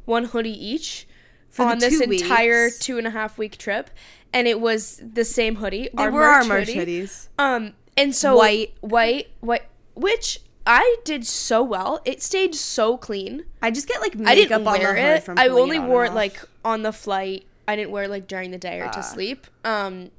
one 0.06 0.26
hoodie 0.26 0.50
each 0.66 1.08
For 1.50 1.66
the 1.66 1.72
on 1.72 1.80
this 1.80 1.98
two 2.00 2.10
entire 2.12 2.66
weeks. 2.66 2.80
two 2.80 2.98
and 2.98 3.06
a 3.08 3.12
half 3.12 3.38
week 3.38 3.58
trip, 3.58 3.90
and 4.34 4.48
it 4.48 4.60
was 4.62 5.02
the 5.14 5.26
same 5.26 5.56
hoodie. 5.56 5.90
They 5.94 6.08
were 6.10 6.24
our 6.24 6.44
merch 6.46 6.70
hoodies. 6.70 7.28
Um, 7.38 7.74
and 7.98 8.16
so 8.16 8.36
White. 8.38 8.74
white, 8.82 9.28
white, 9.42 9.64
which 9.96 10.40
I 10.66 10.98
did 11.04 11.26
so 11.26 11.64
well. 11.64 12.00
It 12.06 12.22
stayed 12.22 12.54
so 12.56 12.98
clean. 12.98 13.46
I 13.62 13.72
just 13.72 13.88
get 13.88 14.02
like 14.02 14.16
makeup 14.16 14.30
I 14.32 14.36
didn't 14.36 14.54
on 14.54 14.64
wear 14.80 14.94
the 14.94 15.02
hood 15.02 15.18
it. 15.18 15.24
from 15.24 15.38
I 15.40 15.48
pulling 15.48 15.64
only 15.64 15.78
on 15.78 15.88
wore 15.88 16.06
it 16.06 16.10
off. 16.10 16.16
like 16.16 16.42
on 16.64 16.84
the 16.84 16.92
flight. 16.94 17.46
I 17.68 17.76
didn't 17.76 17.92
wear 17.92 18.04
it 18.06 18.10
like 18.10 18.28
during 18.28 18.52
the 18.52 18.58
day 18.58 18.80
or 18.80 18.88
to 18.90 19.00
Ah. 19.00 19.02
sleep. 19.02 19.48
Um, 19.66 20.12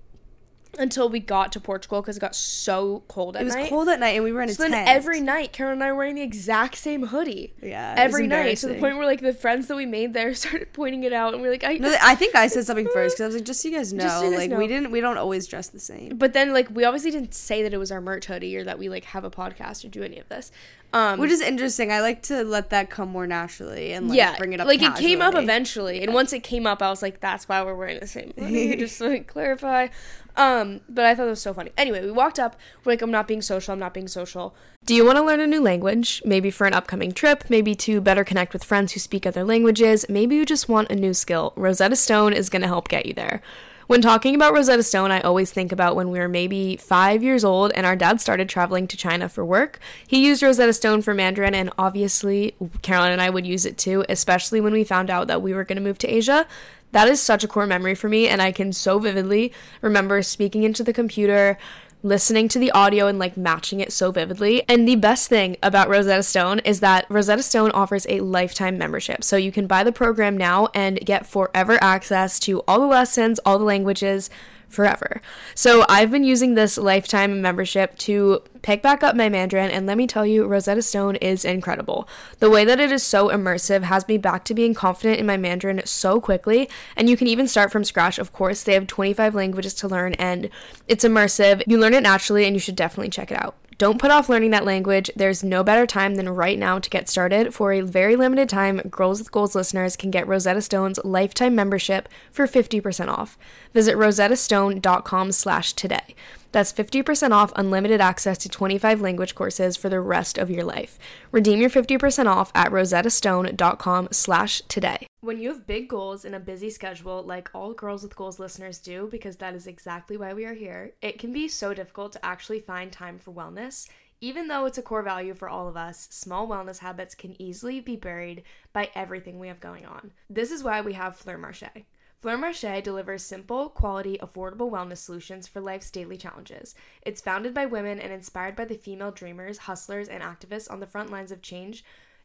until 0.78 1.08
we 1.08 1.20
got 1.20 1.52
to 1.52 1.60
Portugal 1.60 2.00
because 2.00 2.16
it 2.16 2.20
got 2.20 2.34
so 2.36 3.02
cold 3.08 3.36
at 3.36 3.42
It 3.42 3.44
was 3.46 3.54
night. 3.56 3.68
cold 3.68 3.88
at 3.88 3.98
night 4.00 4.10
and 4.14 4.24
we 4.24 4.32
were 4.32 4.42
in 4.42 4.48
a 4.48 4.54
So 4.54 4.62
then 4.68 4.74
every 4.88 5.20
night, 5.20 5.52
Karen 5.52 5.72
and 5.74 5.84
I 5.84 5.90
were 5.92 5.98
wearing 5.98 6.14
the 6.14 6.22
exact 6.22 6.76
same 6.76 7.06
hoodie. 7.08 7.52
yeah, 7.62 7.94
Every 7.96 8.26
night, 8.26 8.58
to 8.58 8.68
the 8.68 8.74
point 8.74 8.96
where 8.96 9.06
like 9.06 9.20
the 9.20 9.34
friends 9.34 9.66
that 9.66 9.76
we 9.76 9.86
made 9.86 10.14
there 10.14 10.32
started 10.42 10.72
pointing 10.72 11.02
it 11.04 11.12
out, 11.12 11.34
and 11.34 11.42
we 11.42 11.48
are 11.48 11.50
like, 11.50 11.64
I. 11.64 11.74
No, 11.78 11.94
I 12.02 12.14
think 12.14 12.34
I 12.36 12.46
said 12.46 12.64
something 12.64 12.88
first 12.92 13.16
because 13.16 13.20
I 13.22 13.26
was 13.26 13.34
like, 13.34 13.44
just 13.44 13.60
so 13.60 13.68
you 13.68 13.76
guys 13.76 13.92
know, 13.92 14.06
so 14.08 14.22
you 14.24 14.30
guys 14.30 14.38
like 14.38 14.50
know. 14.50 14.56
we 14.58 14.66
didn't, 14.66 14.90
we 14.90 15.00
don't 15.00 15.18
always 15.18 15.46
dress 15.46 15.68
the 15.68 15.80
same. 15.80 16.16
but 16.16 16.32
then 16.32 16.52
like 16.52 16.68
we 16.70 16.84
obviously 16.84 17.10
didn't 17.10 17.34
say 17.34 17.62
that 17.62 17.74
it 17.74 17.78
was 17.78 17.90
our 17.90 18.00
merch 18.00 18.26
hoodie 18.26 18.56
or 18.56 18.64
that 18.64 18.78
we 18.78 18.88
like 18.88 19.04
have 19.04 19.24
a 19.24 19.30
podcast 19.30 19.84
or 19.84 19.88
do 19.88 20.02
any 20.02 20.18
of 20.18 20.28
this. 20.28 20.52
Um, 20.90 21.18
Which 21.20 21.30
is 21.30 21.42
interesting. 21.42 21.92
I 21.92 22.00
like 22.00 22.22
to 22.22 22.44
let 22.44 22.70
that 22.70 22.88
come 22.88 23.10
more 23.10 23.26
naturally 23.26 23.92
and 23.92 24.08
like 24.08 24.16
yeah, 24.16 24.38
bring 24.38 24.54
it 24.54 24.60
up. 24.60 24.66
like 24.66 24.80
it 24.80 24.94
came 24.96 25.20
up 25.20 25.32
casually. 25.32 25.44
eventually, 25.44 26.02
and 26.02 26.14
once 26.14 26.32
it 26.32 26.42
came 26.42 26.66
up, 26.66 26.80
I 26.80 26.88
was 26.88 27.02
like, 27.02 27.20
"That's 27.20 27.46
why 27.46 27.62
we're 27.62 27.74
wearing 27.74 28.00
the 28.00 28.06
same." 28.06 28.32
hoodie, 28.38 28.74
just 28.78 28.96
to 28.98 29.08
like 29.08 29.26
clarify. 29.26 29.88
Um, 30.36 30.67
Um, 30.68 30.80
but 30.88 31.04
I 31.04 31.14
thought 31.14 31.26
it 31.26 31.30
was 31.30 31.42
so 31.42 31.54
funny. 31.54 31.72
Anyway, 31.76 32.04
we 32.04 32.10
walked 32.10 32.38
up. 32.38 32.56
We're 32.84 32.92
like, 32.92 33.02
"I'm 33.02 33.10
not 33.10 33.28
being 33.28 33.42
social. 33.42 33.72
I'm 33.72 33.78
not 33.78 33.94
being 33.94 34.08
social." 34.08 34.54
Do 34.84 34.94
you 34.94 35.04
want 35.04 35.16
to 35.18 35.24
learn 35.24 35.40
a 35.40 35.46
new 35.46 35.60
language? 35.60 36.22
Maybe 36.24 36.50
for 36.50 36.66
an 36.66 36.74
upcoming 36.74 37.12
trip, 37.12 37.44
maybe 37.48 37.74
to 37.76 38.00
better 38.00 38.24
connect 38.24 38.52
with 38.52 38.64
friends 38.64 38.92
who 38.92 39.00
speak 39.00 39.26
other 39.26 39.44
languages, 39.44 40.06
maybe 40.08 40.36
you 40.36 40.46
just 40.46 40.68
want 40.68 40.90
a 40.90 40.94
new 40.94 41.12
skill. 41.12 41.52
Rosetta 41.56 41.96
Stone 41.96 42.32
is 42.32 42.48
going 42.48 42.62
to 42.62 42.68
help 42.68 42.88
get 42.88 43.06
you 43.06 43.12
there. 43.12 43.42
When 43.88 44.02
talking 44.02 44.34
about 44.34 44.52
Rosetta 44.52 44.82
Stone, 44.82 45.12
I 45.12 45.20
always 45.22 45.50
think 45.50 45.72
about 45.72 45.96
when 45.96 46.10
we 46.10 46.18
were 46.18 46.28
maybe 46.28 46.76
five 46.76 47.22
years 47.22 47.42
old 47.42 47.72
and 47.72 47.86
our 47.86 47.96
dad 47.96 48.20
started 48.20 48.46
traveling 48.46 48.86
to 48.86 48.98
China 48.98 49.30
for 49.30 49.46
work. 49.46 49.78
He 50.06 50.26
used 50.26 50.42
Rosetta 50.42 50.74
Stone 50.74 51.00
for 51.00 51.14
Mandarin, 51.14 51.54
and 51.54 51.70
obviously, 51.78 52.54
Caroline 52.82 53.12
and 53.12 53.22
I 53.22 53.30
would 53.30 53.46
use 53.46 53.64
it 53.64 53.78
too, 53.78 54.04
especially 54.10 54.60
when 54.60 54.74
we 54.74 54.84
found 54.84 55.08
out 55.08 55.26
that 55.28 55.40
we 55.40 55.54
were 55.54 55.64
going 55.64 55.76
to 55.76 55.82
move 55.82 55.96
to 56.00 56.06
Asia. 56.06 56.46
That 56.92 57.08
is 57.08 57.20
such 57.20 57.44
a 57.44 57.48
core 57.48 57.66
memory 57.66 57.94
for 57.94 58.08
me, 58.08 58.28
and 58.28 58.40
I 58.40 58.52
can 58.52 58.72
so 58.72 58.98
vividly 58.98 59.52
remember 59.82 60.22
speaking 60.22 60.62
into 60.62 60.82
the 60.82 60.92
computer, 60.92 61.58
listening 62.02 62.48
to 62.48 62.58
the 62.58 62.70
audio 62.70 63.06
and 63.06 63.18
like 63.18 63.36
matching 63.36 63.80
it 63.80 63.92
so 63.92 64.12
vividly. 64.12 64.62
And 64.68 64.86
the 64.86 64.96
best 64.96 65.28
thing 65.28 65.56
about 65.62 65.88
Rosetta 65.88 66.22
Stone 66.22 66.60
is 66.60 66.80
that 66.80 67.06
Rosetta 67.08 67.42
Stone 67.42 67.72
offers 67.72 68.06
a 68.08 68.20
lifetime 68.20 68.78
membership. 68.78 69.24
So 69.24 69.36
you 69.36 69.52
can 69.52 69.66
buy 69.66 69.84
the 69.84 69.92
program 69.92 70.36
now 70.36 70.68
and 70.74 71.00
get 71.04 71.26
forever 71.26 71.78
access 71.82 72.38
to 72.40 72.62
all 72.68 72.80
the 72.80 72.86
lessons, 72.86 73.40
all 73.44 73.58
the 73.58 73.64
languages 73.64 74.30
forever. 74.68 75.20
So 75.54 75.84
I've 75.88 76.10
been 76.10 76.24
using 76.24 76.54
this 76.54 76.78
lifetime 76.78 77.40
membership 77.42 77.96
to 77.98 78.42
pick 78.62 78.82
back 78.82 79.02
up 79.02 79.16
my 79.16 79.28
Mandarin 79.28 79.70
and 79.70 79.86
let 79.86 79.96
me 79.96 80.06
tell 80.06 80.26
you 80.26 80.46
Rosetta 80.46 80.82
Stone 80.82 81.16
is 81.16 81.44
incredible. 81.44 82.08
The 82.38 82.50
way 82.50 82.64
that 82.64 82.80
it 82.80 82.92
is 82.92 83.02
so 83.02 83.28
immersive 83.28 83.82
has 83.84 84.06
me 84.08 84.18
back 84.18 84.44
to 84.44 84.54
being 84.54 84.74
confident 84.74 85.20
in 85.20 85.26
my 85.26 85.36
Mandarin 85.36 85.82
so 85.84 86.20
quickly 86.20 86.68
and 86.96 87.08
you 87.08 87.16
can 87.16 87.26
even 87.26 87.48
start 87.48 87.70
from 87.70 87.84
scratch. 87.84 88.18
Of 88.18 88.32
course, 88.32 88.62
they 88.62 88.74
have 88.74 88.86
25 88.86 89.34
languages 89.34 89.74
to 89.74 89.88
learn 89.88 90.14
and 90.14 90.50
it's 90.86 91.04
immersive. 91.04 91.62
You 91.66 91.78
learn 91.78 91.94
it 91.94 92.02
naturally 92.02 92.44
and 92.44 92.54
you 92.54 92.60
should 92.60 92.76
definitely 92.76 93.10
check 93.10 93.30
it 93.30 93.42
out. 93.42 93.56
Don't 93.78 94.00
put 94.00 94.10
off 94.10 94.28
learning 94.28 94.50
that 94.50 94.64
language. 94.64 95.08
There's 95.14 95.44
no 95.44 95.62
better 95.62 95.86
time 95.86 96.16
than 96.16 96.28
right 96.28 96.58
now 96.58 96.80
to 96.80 96.90
get 96.90 97.08
started. 97.08 97.54
For 97.54 97.72
a 97.72 97.80
very 97.80 98.16
limited 98.16 98.48
time, 98.48 98.78
Girls 98.78 99.20
with 99.20 99.30
Goals 99.30 99.54
listeners 99.54 99.96
can 99.96 100.10
get 100.10 100.26
Rosetta 100.26 100.60
Stone's 100.62 100.98
lifetime 101.04 101.54
membership 101.54 102.08
for 102.32 102.48
50% 102.48 103.06
off. 103.06 103.38
Visit 103.72 103.94
rosettastone.com 103.94 105.30
slash 105.30 105.74
today. 105.74 106.16
That's 106.52 106.72
50% 106.72 107.32
off 107.32 107.52
unlimited 107.56 108.00
access 108.00 108.38
to 108.38 108.48
25 108.48 109.00
language 109.00 109.34
courses 109.34 109.76
for 109.76 109.88
the 109.88 110.00
rest 110.00 110.38
of 110.38 110.50
your 110.50 110.64
life. 110.64 110.98
Redeem 111.32 111.60
your 111.60 111.70
50% 111.70 112.26
off 112.26 112.50
at 112.54 112.70
rosettastone.com 112.70 114.08
slash 114.12 114.62
today. 114.68 115.06
When 115.20 115.40
you 115.40 115.48
have 115.48 115.66
big 115.66 115.88
goals 115.88 116.24
and 116.24 116.34
a 116.34 116.40
busy 116.40 116.70
schedule, 116.70 117.22
like 117.22 117.50
all 117.52 117.72
Girls 117.72 118.02
with 118.02 118.16
Goals 118.16 118.38
listeners 118.38 118.78
do, 118.78 119.08
because 119.10 119.36
that 119.36 119.54
is 119.54 119.66
exactly 119.66 120.16
why 120.16 120.32
we 120.32 120.44
are 120.44 120.54
here, 120.54 120.92
it 121.02 121.18
can 121.18 121.32
be 121.32 121.48
so 121.48 121.74
difficult 121.74 122.12
to 122.12 122.24
actually 122.24 122.60
find 122.60 122.92
time 122.92 123.18
for 123.18 123.32
wellness. 123.32 123.88
Even 124.20 124.48
though 124.48 124.66
it's 124.66 124.78
a 124.78 124.82
core 124.82 125.02
value 125.02 125.34
for 125.34 125.48
all 125.48 125.68
of 125.68 125.76
us, 125.76 126.08
small 126.10 126.48
wellness 126.48 126.78
habits 126.78 127.14
can 127.14 127.40
easily 127.40 127.80
be 127.80 127.94
buried 127.94 128.42
by 128.72 128.90
everything 128.94 129.38
we 129.38 129.48
have 129.48 129.60
going 129.60 129.86
on. 129.86 130.12
This 130.28 130.50
is 130.50 130.64
why 130.64 130.80
we 130.80 130.94
have 130.94 131.16
Fleur 131.16 131.38
Marche. 131.38 131.84
Fleur 132.20 132.36
Marche 132.36 132.82
delivers 132.82 133.22
simple, 133.22 133.68
quality, 133.68 134.18
affordable 134.18 134.72
wellness 134.72 134.96
solutions 134.96 135.46
for 135.46 135.60
life's 135.60 135.88
daily 135.88 136.16
challenges. 136.16 136.74
It's 137.02 137.20
founded 137.20 137.54
by 137.54 137.66
women 137.66 138.00
and 138.00 138.12
inspired 138.12 138.56
by 138.56 138.64
the 138.64 138.76
female 138.76 139.12
dreamers, 139.12 139.58
hustlers, 139.58 140.08
and 140.08 140.20
activists 140.20 140.68
on 140.68 140.80
the 140.80 140.86
front 140.86 141.10
lines 141.10 141.30
of 141.30 141.42
change. 141.42 141.84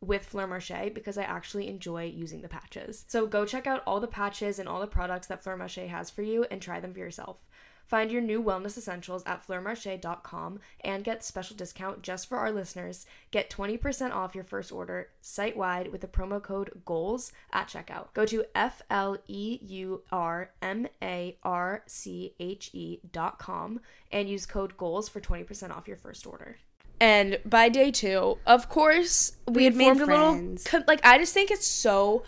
with 0.00 0.26
Fleur 0.26 0.46
Marche 0.46 0.92
because 0.94 1.18
I 1.18 1.24
actually 1.24 1.68
enjoy 1.68 2.04
using 2.04 2.42
the 2.42 2.48
patches. 2.48 3.04
So 3.08 3.26
go 3.26 3.44
check 3.44 3.66
out 3.66 3.82
all 3.86 4.00
the 4.00 4.06
patches 4.06 4.58
and 4.58 4.68
all 4.68 4.80
the 4.80 4.86
products 4.86 5.26
that 5.28 5.42
Fleur 5.42 5.56
Marche 5.56 5.88
has 5.88 6.10
for 6.10 6.22
you 6.22 6.46
and 6.50 6.62
try 6.62 6.80
them 6.80 6.92
for 6.92 7.00
yourself. 7.00 7.38
Find 7.88 8.10
your 8.12 8.20
new 8.20 8.42
wellness 8.42 8.76
essentials 8.76 9.22
at 9.24 9.46
fleurmarche.com 9.46 10.60
and 10.82 11.02
get 11.02 11.24
special 11.24 11.56
discount 11.56 12.02
just 12.02 12.28
for 12.28 12.36
our 12.36 12.52
listeners. 12.52 13.06
Get 13.30 13.48
20% 13.48 14.12
off 14.12 14.34
your 14.34 14.44
first 14.44 14.70
order 14.70 15.08
site 15.22 15.56
wide 15.56 15.90
with 15.90 16.02
the 16.02 16.06
promo 16.06 16.42
code 16.42 16.82
GOALS 16.84 17.32
at 17.50 17.68
checkout. 17.68 18.12
Go 18.12 18.26
to 18.26 18.44
F 18.54 18.82
L 18.90 19.16
E 19.26 19.58
U 19.62 20.02
R 20.12 20.50
M 20.60 20.86
A 21.02 21.38
R 21.42 21.82
C 21.86 22.34
H 22.38 22.70
E 22.74 23.00
dot 23.10 23.38
com 23.38 23.80
and 24.12 24.28
use 24.28 24.44
code 24.44 24.76
GOALS 24.76 25.08
for 25.08 25.22
20% 25.22 25.70
off 25.74 25.88
your 25.88 25.96
first 25.96 26.26
order. 26.26 26.58
And 27.00 27.38
by 27.44 27.68
day 27.68 27.90
two, 27.90 28.38
of 28.46 28.68
course, 28.68 29.32
we, 29.46 29.54
We 29.54 29.64
had 29.64 29.74
formed 29.76 30.00
a 30.00 30.06
little. 30.06 30.56
co- 30.64 30.82
Like, 30.88 31.00
I 31.04 31.18
just 31.18 31.32
think 31.32 31.50
it's 31.50 31.66
so 31.66 32.24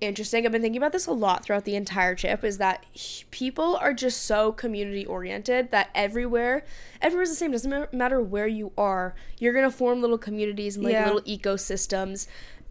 interesting. 0.00 0.44
I've 0.46 0.52
been 0.52 0.60
thinking 0.62 0.78
about 0.80 0.92
this 0.92 1.06
a 1.06 1.12
lot 1.12 1.44
throughout 1.44 1.64
the 1.64 1.74
entire 1.74 2.14
trip. 2.14 2.44
Is 2.44 2.58
that 2.58 2.84
people 3.30 3.76
are 3.76 3.92
just 3.94 4.22
so 4.24 4.52
community 4.52 5.04
oriented 5.06 5.70
that 5.70 5.88
everywhere, 5.94 6.64
everywhere's 7.00 7.30
the 7.30 7.34
same. 7.34 7.52
Doesn't 7.52 7.70
ma- 7.70 7.86
matter 7.92 8.20
where 8.20 8.46
you 8.46 8.72
are, 8.76 9.14
you're 9.38 9.52
gonna 9.54 9.70
form 9.70 10.00
little 10.02 10.18
communities 10.18 10.76
and 10.76 10.84
like 10.84 10.92
Yeah. 10.92 11.10
little 11.10 11.22
ecosystems. 11.22 12.26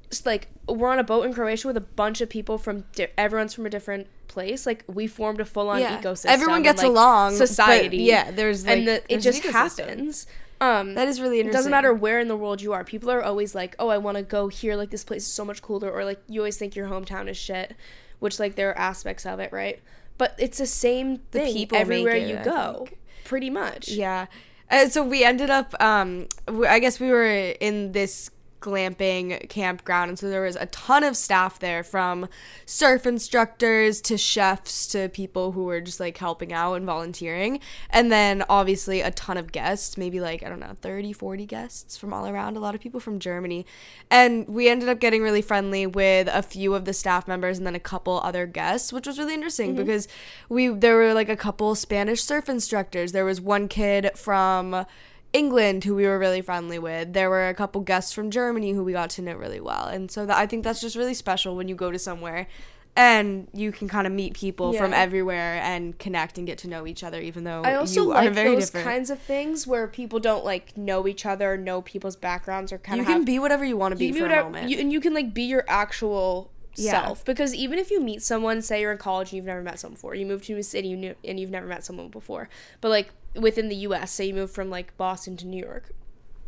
Just 0.10 0.26
like 0.26 0.48
we're 0.68 0.90
on 0.90 0.98
a 0.98 1.04
boat 1.04 1.24
in 1.26 1.34
Croatia 1.34 1.68
with 1.68 1.78
a 1.78 1.82
bunch 1.82 2.20
of 2.22 2.30
people 2.30 2.58
from 2.58 2.86
di- 2.96 3.08
everyone's 3.18 3.54
from 3.54 3.66
a 3.68 3.70
different 3.70 4.08
place. 4.28 4.66
Like 4.66 4.84
we 4.88 5.06
formed 5.06 5.40
a 5.40 5.46
full 5.46 5.70
on 5.70 5.82
Yeah. 5.82 6.00
ecosystem. 6.02 6.26
Everyone 6.28 6.56
and, 6.58 6.64
gets 6.64 6.82
like, 6.82 6.90
along, 6.90 7.36
Society. 7.36 7.98
yeah, 7.98 8.32
there's, 8.32 8.66
like, 8.66 8.78
and 8.80 8.88
the, 8.88 8.94
it 8.96 9.08
there's 9.22 9.26
an 9.28 9.32
just 9.34 9.44
happens. 9.54 10.26
Um, 10.62 10.96
That 10.96 11.08
is 11.08 11.22
really 11.22 11.38
it 11.38 11.42
interesting. 11.42 11.58
doesn't 11.58 11.72
matter 11.72 11.94
where 11.94 12.20
in 12.20 12.28
the 12.28 12.36
world 12.36 12.62
you 12.62 12.74
are. 12.74 12.84
People 12.84 13.10
are 13.12 13.24
always 13.24 13.56
like, 13.56 13.76
"Oh, 13.80 13.88
I 13.90 13.98
want 13.98 14.18
to 14.18 14.24
go 14.24 14.48
here. 14.50 14.76
Like 14.76 14.90
this 14.90 15.04
place 15.04 15.26
is 15.26 15.32
so 15.32 15.46
much 15.46 15.62
cooler." 15.62 15.90
Or 15.90 16.04
like 16.06 16.22
you 16.28 16.42
always 16.42 16.58
think 16.58 16.76
your 16.76 16.88
hometown 16.88 17.30
is 17.30 17.38
shit, 17.38 17.76
which 18.20 18.40
like 18.40 18.56
there 18.56 18.70
are 18.72 18.78
aspects 18.78 19.26
of 19.26 19.40
it, 19.40 19.52
right? 19.54 19.80
But 20.18 20.36
it's 20.38 20.58
the 20.58 20.68
same 20.68 21.22
The 21.32 21.40
thing 21.40 21.54
people 21.54 21.78
everywhere 21.78 22.16
it, 22.16 22.28
you 22.28 22.40
go, 22.44 22.88
pretty 23.24 23.50
much. 23.50 23.88
Yeah. 23.90 24.26
Uh, 24.70 24.88
so 24.88 25.02
we 25.02 25.24
ended 25.24 25.50
up, 25.50 25.74
um, 25.82 26.28
I 26.48 26.80
guess 26.80 27.00
we 27.00 27.10
were 27.10 27.26
in 27.26 27.94
this 27.94 28.30
glamping 28.60 29.48
campground. 29.50 30.10
And 30.10 30.20
so 30.20 30.30
there 30.30 30.42
was 30.42 30.56
a 30.56 30.66
ton 30.68 31.04
of 31.04 31.16
staff 31.16 31.60
there 31.60 31.84
from 31.84 32.28
surf 32.66 33.06
instructors 33.06 34.02
to 34.02 34.18
chefs 34.18 34.88
to 34.88 35.10
people 35.10 35.52
who 35.54 35.66
were 35.66 35.82
just 35.82 36.00
like 36.00 36.18
helping 36.18 36.52
out 36.52 36.74
and 36.76 36.86
volunteering. 36.86 37.60
And 37.90 38.12
then 38.12 38.44
obviously 38.50 39.02
a 39.02 39.12
ton 39.12 39.38
of 39.38 39.52
guests 39.52 39.98
maybe 39.98 40.20
like 40.20 40.44
i 40.44 40.50
don't 40.50 40.60
know 40.60 40.76
30 40.82 41.14
40 41.14 41.46
guests 41.46 41.98
from 41.98 42.14
all 42.14 42.28
around 42.28 42.58
a 42.58 42.60
lot 42.60 42.76
of 42.76 42.82
people 42.82 43.00
from 43.00 43.20
germany. 43.20 43.66
And 44.10 44.48
we 44.48 44.70
ended 44.70 44.90
up 44.90 45.00
getting 45.00 45.22
really 45.22 45.42
friendly 45.42 45.86
with 45.86 46.28
a 46.32 46.42
few 46.42 46.74
of 46.74 46.86
the 46.86 46.94
staff 46.94 47.28
members 47.28 47.58
and 47.58 47.68
then 47.68 47.76
a 47.76 47.80
couple 47.80 48.20
other 48.24 48.46
guests 48.46 48.92
which 48.92 49.08
was 49.08 49.18
really 49.18 49.34
interesting 49.34 49.60
Mm-hmm. 49.60 49.78
because 49.78 50.08
we 50.48 50.68
there 50.70 50.96
were 50.96 51.14
like 51.14 51.30
a 51.30 51.36
couple 51.36 51.76
spanish 51.76 52.24
surf 52.24 52.50
instructors. 52.50 53.12
There 53.12 53.26
was 53.26 53.42
one 53.42 53.68
kid 53.68 54.12
from 54.16 54.86
England, 55.34 55.84
who 55.84 55.96
we 55.96 56.06
were 56.08 56.18
really 56.18 56.42
friendly 56.42 56.80
with. 56.80 57.14
There 57.14 57.30
were 57.30 57.48
a 57.50 57.54
couple 57.54 57.82
guests 57.82 58.12
from 58.14 58.32
Germany 58.32 58.72
who 58.72 58.84
we 58.84 58.94
got 58.94 59.10
to 59.12 59.22
know 59.22 59.36
really 59.36 59.60
well. 59.60 59.86
And 59.88 60.10
so 60.10 60.26
that, 60.26 60.38
I 60.38 60.46
think 60.48 60.64
that's 60.64 60.82
just 60.82 60.96
really 60.96 61.14
special 61.14 61.56
when 61.56 61.68
you 61.68 61.76
go 61.76 61.92
to 61.92 62.00
somewhere 62.00 62.48
and 62.96 63.48
you 63.54 63.72
can 63.72 63.88
kind 63.88 64.08
of 64.08 64.12
meet 64.12 64.34
people 64.34 64.74
from 64.74 64.92
everywhere 64.94 65.62
and 65.64 65.98
connect 66.00 66.38
and 66.40 66.48
get 66.48 66.58
to 66.60 66.68
know 66.68 66.88
each 66.88 67.04
other, 67.04 67.22
even 67.22 67.44
though 67.44 67.62
I 67.64 67.76
also 67.76 68.02
you 68.06 68.12
are 68.12 68.26
like 68.26 68.34
very 68.34 68.56
those 68.56 68.66
different. 68.66 68.88
kinds 68.88 69.10
of 69.12 69.20
things 69.20 69.68
where 69.68 69.88
people 69.88 70.20
don't 70.20 70.44
like 70.44 70.76
know 70.76 71.08
each 71.08 71.26
other, 71.26 71.56
know 71.56 71.82
people's 71.84 72.16
backgrounds, 72.16 72.74
or 72.74 72.80
kind 72.80 72.98
you 72.98 73.04
of 73.04 73.08
can 73.08 73.18
have 73.18 73.26
be 73.26 73.38
whatever 73.38 73.64
you 73.64 73.78
want 73.78 73.92
to 73.94 73.96
be 73.98 74.08
you 74.08 74.14
for 74.16 74.26
a 74.26 74.44
moment. 74.44 74.70
you- 74.70 74.80
and 74.80 74.92
you 74.92 75.00
can 75.00 75.14
like 75.14 75.34
be 75.34 75.44
your 75.44 75.64
actual 75.68 76.52
Yeah. 76.80 76.92
self 77.06 77.26
because 77.26 77.54
even 77.54 77.78
if 77.80 77.92
you 77.92 78.00
meet 78.00 78.22
someone 78.22 78.62
say 78.62 78.82
you're 78.82 78.92
in 78.92 78.98
college 78.98 79.30
and 79.30 79.38
you've 79.38 79.46
never 79.46 79.62
met 79.62 79.80
someone 79.80 79.96
before 79.96 80.16
you 80.16 80.26
move 80.26 80.44
to 80.46 80.58
a 80.58 80.64
city 80.64 80.94
and 80.94 81.04
you- 81.04 81.16
and 81.24 81.40
you've 81.40 81.50
never 81.52 81.68
met 81.68 81.84
someone 81.86 82.08
before 82.10 82.50
but 82.82 82.90
like 82.90 83.10
within 83.36 83.70
the 83.70 83.76
us 83.78 84.12
say 84.12 84.26
you 84.26 84.34
move 84.34 84.52
from 84.52 84.70
like 84.70 84.96
boston 84.98 85.38
to 85.38 85.46
new 85.46 85.64
york 85.64 85.92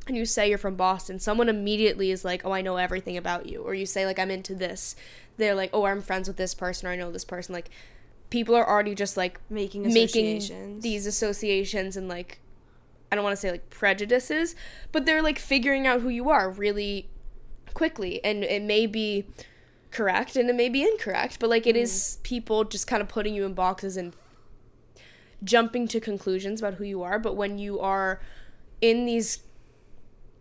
and 0.07 0.17
you 0.17 0.25
say 0.25 0.49
you're 0.49 0.57
from 0.57 0.75
boston 0.75 1.19
someone 1.19 1.47
immediately 1.49 2.09
is 2.11 2.25
like 2.25 2.43
oh 2.45 2.51
i 2.51 2.61
know 2.61 2.77
everything 2.77 3.17
about 3.17 3.45
you 3.45 3.61
or 3.61 3.73
you 3.73 3.85
say 3.85 4.05
like 4.05 4.17
i'm 4.17 4.31
into 4.31 4.55
this 4.55 4.95
they're 5.37 5.55
like 5.55 5.69
oh 5.73 5.85
i'm 5.85 6.01
friends 6.01 6.27
with 6.27 6.37
this 6.37 6.53
person 6.53 6.87
or 6.87 6.91
i 6.91 6.95
know 6.95 7.11
this 7.11 7.25
person 7.25 7.53
like 7.53 7.69
people 8.29 8.55
are 8.55 8.67
already 8.67 8.95
just 8.95 9.17
like 9.17 9.39
making 9.49 9.83
making 9.93 10.37
associations. 10.37 10.81
these 10.83 11.05
associations 11.05 11.97
and 11.97 12.07
like 12.07 12.39
I 13.11 13.15
don't 13.15 13.25
want 13.25 13.33
to 13.35 13.41
say 13.41 13.51
like 13.51 13.69
prejudices, 13.69 14.55
but 14.93 15.05
they're 15.05 15.21
like 15.21 15.37
figuring 15.37 15.85
out 15.85 15.99
who 15.99 16.07
you 16.07 16.29
are 16.29 16.49
really 16.49 17.09
quickly 17.73 18.23
and 18.23 18.41
it 18.45 18.61
may 18.61 18.85
be 18.87 19.25
correct 19.91 20.35
and 20.35 20.49
it 20.49 20.55
may 20.55 20.69
be 20.69 20.83
incorrect, 20.83 21.37
but 21.39 21.49
like 21.49 21.67
it 21.67 21.75
is 21.75 22.17
mm. 22.19 22.23
people 22.23 22.63
just 22.63 22.87
kind 22.87 23.01
of 23.01 23.07
putting 23.07 23.35
you 23.35 23.45
in 23.45 23.53
boxes 23.53 23.97
and 23.97 24.15
jumping 25.43 25.87
to 25.87 25.99
conclusions 25.99 26.61
about 26.61 26.75
who 26.75 26.83
you 26.83 27.03
are, 27.03 27.19
but 27.19 27.35
when 27.35 27.57
you 27.57 27.79
are 27.79 28.21
in 28.79 29.05
these 29.05 29.39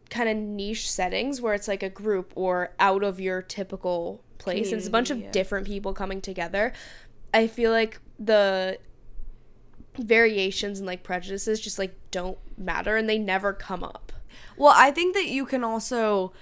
kind 0.08 0.28
of 0.28 0.36
niche 0.36 0.90
settings 0.90 1.40
where 1.40 1.54
it's 1.54 1.68
like 1.68 1.82
a 1.82 1.88
group 1.88 2.32
or 2.34 2.70
out 2.78 3.02
of 3.02 3.20
your 3.20 3.42
typical 3.42 4.22
place 4.38 4.70
and 4.70 4.78
it's 4.78 4.88
a 4.88 4.90
bunch 4.90 5.10
of 5.10 5.18
yeah. 5.18 5.30
different 5.30 5.66
people 5.66 5.92
coming 5.92 6.20
together, 6.20 6.72
I 7.32 7.46
feel 7.46 7.70
like 7.70 8.00
the 8.18 8.78
variations 9.98 10.78
and 10.78 10.86
like 10.86 11.02
prejudices 11.02 11.60
just 11.60 11.78
like 11.78 11.94
don't 12.10 12.38
matter 12.56 12.96
and 12.96 13.08
they 13.08 13.18
never 13.18 13.52
come 13.52 13.82
up. 13.82 14.12
Well, 14.56 14.74
I 14.76 14.90
think 14.90 15.14
that 15.14 15.26
you 15.26 15.46
can 15.46 15.64
also 15.64 16.32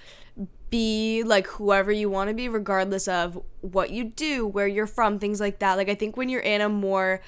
be 0.69 1.23
like 1.23 1.47
whoever 1.47 1.91
you 1.91 2.09
want 2.09 2.29
to 2.29 2.33
be, 2.33 2.47
regardless 2.49 3.07
of 3.07 3.41
what 3.61 3.89
you 3.91 4.03
do, 4.03 4.45
where 4.45 4.67
you're 4.67 4.87
from, 4.87 5.19
things 5.19 5.39
like 5.39 5.59
that. 5.59 5.75
Like, 5.75 5.89
I 5.89 5.95
think 5.95 6.17
when 6.17 6.29
you're 6.29 6.41
in 6.41 6.61
a 6.61 6.69
more 6.69 7.21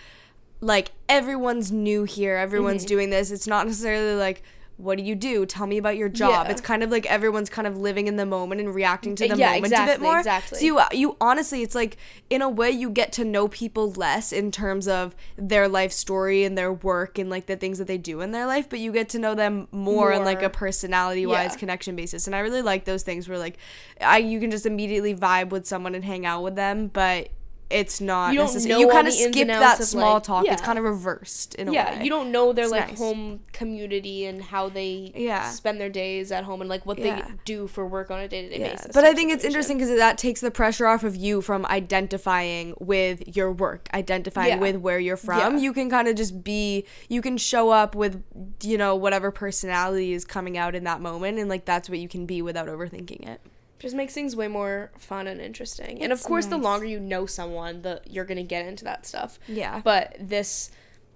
like 0.60 0.91
everyone's 1.10 1.71
new 1.71 2.03
here, 2.03 2.36
everyone's 2.36 2.83
mm-hmm. 2.83 2.89
doing 2.89 3.10
this, 3.10 3.31
it's 3.31 3.48
not 3.48 3.65
necessarily 3.65 4.15
like, 4.15 4.43
what 4.82 4.98
do 4.98 5.04
you 5.04 5.16
do? 5.16 5.46
Tell 5.46 5.68
me 5.68 5.78
about 5.78 5.98
your 5.98 6.10
job. 6.10 6.48
Yeah. 6.48 6.52
It's 6.52 6.62
kind 6.62 6.84
of 6.84 6.90
like 6.90 7.06
everyone's 7.06 7.50
kind 7.50 7.68
of 7.68 7.78
living 7.78 8.08
in 8.08 8.16
the 8.16 8.26
moment 8.26 8.62
and 8.62 8.74
reacting 8.74 9.16
to 9.16 9.28
the 9.28 9.36
Yeah, 9.38 9.54
moment 9.54 9.68
a 9.68 9.70
bit 9.70 9.82
exactly, 9.82 10.08
more. 10.08 10.18
exactly. 10.20 10.60
So 10.60 10.66
you 10.66 10.80
uh, 10.80 10.88
you 10.92 11.18
honestly, 11.22 11.62
it's 11.62 11.76
like 11.76 11.98
in 12.30 12.42
a 12.42 12.50
way 12.50 12.72
you 12.72 12.90
get 12.90 13.12
to 13.14 13.24
know 13.26 13.48
people 13.48 13.92
less 13.92 14.32
in 14.32 14.52
terms 14.52 14.88
of 14.88 15.16
their 15.38 15.68
life 15.68 15.92
story 15.92 16.44
and 16.44 16.58
their 16.58 16.74
work 16.74 17.18
and 17.18 17.30
like 17.30 17.46
the 17.46 17.56
things 17.56 17.78
that 17.78 17.88
they 17.88 17.98
do 17.98 18.22
in 18.22 18.32
their 18.32 18.46
life, 18.46 18.70
but 18.70 18.80
you 18.80 18.92
get 18.92 19.10
to 19.10 19.20
know 19.20 19.36
them 19.36 19.68
more, 19.72 20.14
on 20.14 20.26
like 20.26 20.42
a 20.42 20.50
personality 20.50 21.26
wise 21.26 21.52
Yeah. 21.54 21.60
connection 21.60 21.96
basis. 21.96 22.26
And 22.28 22.36
I 22.36 22.40
really 22.40 22.62
like 22.62 22.86
those 22.86 23.04
things 23.04 23.30
where 23.30 23.38
like 23.38 23.58
I 24.02 24.18
you 24.18 24.40
can 24.40 24.52
just 24.52 24.66
immediately 24.66 25.16
vibe 25.16 25.50
with 25.50 25.66
someone 25.66 25.96
and 25.96 26.04
hang 26.04 26.26
out 26.26 26.44
with 26.44 26.56
them, 26.56 26.88
but 26.88 27.30
it's 27.72 28.01
not 28.01 28.34
You 28.34 28.40
know 28.40 28.78
You 28.80 28.90
kind 28.90 29.08
of 29.08 29.13
skip 29.13 29.48
that 29.48 29.80
of, 29.80 29.86
small 29.86 30.16
like- 30.16 30.24
talk. 30.24 30.46
It's 30.48 30.62
kind 30.62 30.78
of 30.78 30.84
reversed 30.86 31.56
in 31.56 31.68
a 31.68 31.72
way. 31.72 31.75
yeah, 31.75 32.04
you 32.04 32.10
don't 32.10 32.32
know 32.32 32.54
their 32.54 32.66
It's 32.66 32.72
like 32.72 32.90
nice. 32.90 32.98
home 32.98 33.42
community 33.54 34.25
and 34.25 34.42
how 34.42 34.70
they 34.70 35.12
Yeah. 35.15 35.50
spend 35.50 35.80
their 35.80 35.89
days 35.89 36.32
at 36.32 36.43
home 36.43 36.62
and 36.62 36.69
like 36.69 36.86
what 36.86 36.98
Yeah. 37.00 37.22
they 37.22 37.34
do 37.45 37.67
for 37.67 37.86
work 37.86 38.12
on 38.12 38.19
a 38.19 38.28
day 38.28 38.43
to 38.43 38.50
day 38.50 38.58
basis. 38.72 38.91
but 38.93 39.04
I 39.06 39.13
think 39.13 39.32
it's 39.32 39.43
interesting 39.43 39.78
because 39.78 39.95
that 39.98 40.17
takes 40.17 40.41
the 40.41 40.52
pressure 40.52 40.88
off 40.88 41.04
of 41.04 41.15
you 41.15 41.41
from 41.41 41.65
identifying 41.67 42.74
with 42.80 43.36
your 43.36 43.52
work, 43.52 43.88
identifying 43.93 44.50
Yeah. 44.50 44.60
with 44.60 44.78
where 44.78 45.00
you're 45.00 45.17
from. 45.17 45.56
Yeah. 45.56 45.62
You 45.62 45.74
can 45.74 45.89
kind 45.89 46.08
of 46.08 46.15
just 46.15 46.43
be, 46.43 46.86
you 47.10 47.22
can 47.22 47.38
show 47.38 47.69
up 47.69 47.95
with, 47.95 48.24
you 48.63 48.78
know, 48.78 48.95
whatever 48.95 49.32
personality 49.32 50.13
is 50.13 50.26
coming 50.26 50.58
out 50.58 50.76
in 50.76 50.84
that 50.86 51.02
moment, 51.02 51.38
and 51.39 51.50
like 51.50 51.65
that's 51.65 51.89
what 51.89 52.00
you 52.00 52.08
can 52.08 52.26
be 52.26 52.41
without 52.41 52.67
overthinking 52.67 53.28
it. 53.28 53.41
Just 53.82 53.96
makes 53.96 54.13
things 54.13 54.36
way 54.36 54.48
more 54.48 54.91
fun 54.98 55.28
and 55.28 55.41
interesting. 55.41 56.02
and 56.04 56.12
of 56.12 56.20
It's 56.20 56.26
course, 56.28 56.46
the 56.46 56.58
longer 56.58 56.86
you 56.86 57.00
know 57.00 57.26
someone, 57.26 57.82
the 57.82 58.02
you're 58.08 58.26
gonna 58.26 58.44
get 58.44 58.65
into 58.65 58.84
that 58.86 59.06
stuff. 59.06 59.39
Yeah. 59.48 59.82
But 59.84 60.15
this 60.20 60.70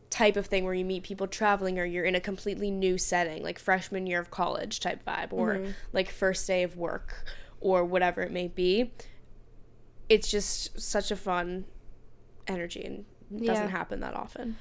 type 0.09 0.35
of 0.37 0.45
thing 0.47 0.63
where 0.63 0.73
you 0.73 0.85
meet 0.85 1.03
people 1.03 1.27
traveling 1.27 1.77
or 1.77 1.85
you're 1.85 2.05
in 2.05 2.15
a 2.15 2.19
completely 2.21 2.71
new 2.71 2.97
setting, 2.97 3.43
like 3.43 3.59
freshman 3.59 4.07
year 4.07 4.19
of 4.19 4.31
college 4.31 4.79
type 4.79 5.03
vibe, 5.05 5.31
or 5.33 5.55
Mm-hmm. 5.55 5.71
like 5.93 6.09
first 6.09 6.45
day 6.47 6.63
of 6.63 6.75
work, 6.77 7.25
or 7.59 7.83
whatever 7.85 8.21
it 8.21 8.31
may 8.31 8.47
be, 8.47 8.91
it's 10.09 10.29
just 10.29 10.79
such 10.79 11.11
a 11.11 11.15
fun 11.15 11.65
energy 12.47 12.83
and 12.83 13.05
doesn't 13.45 13.69
happen 13.69 13.99
that 14.01 14.13
often. 14.13 14.55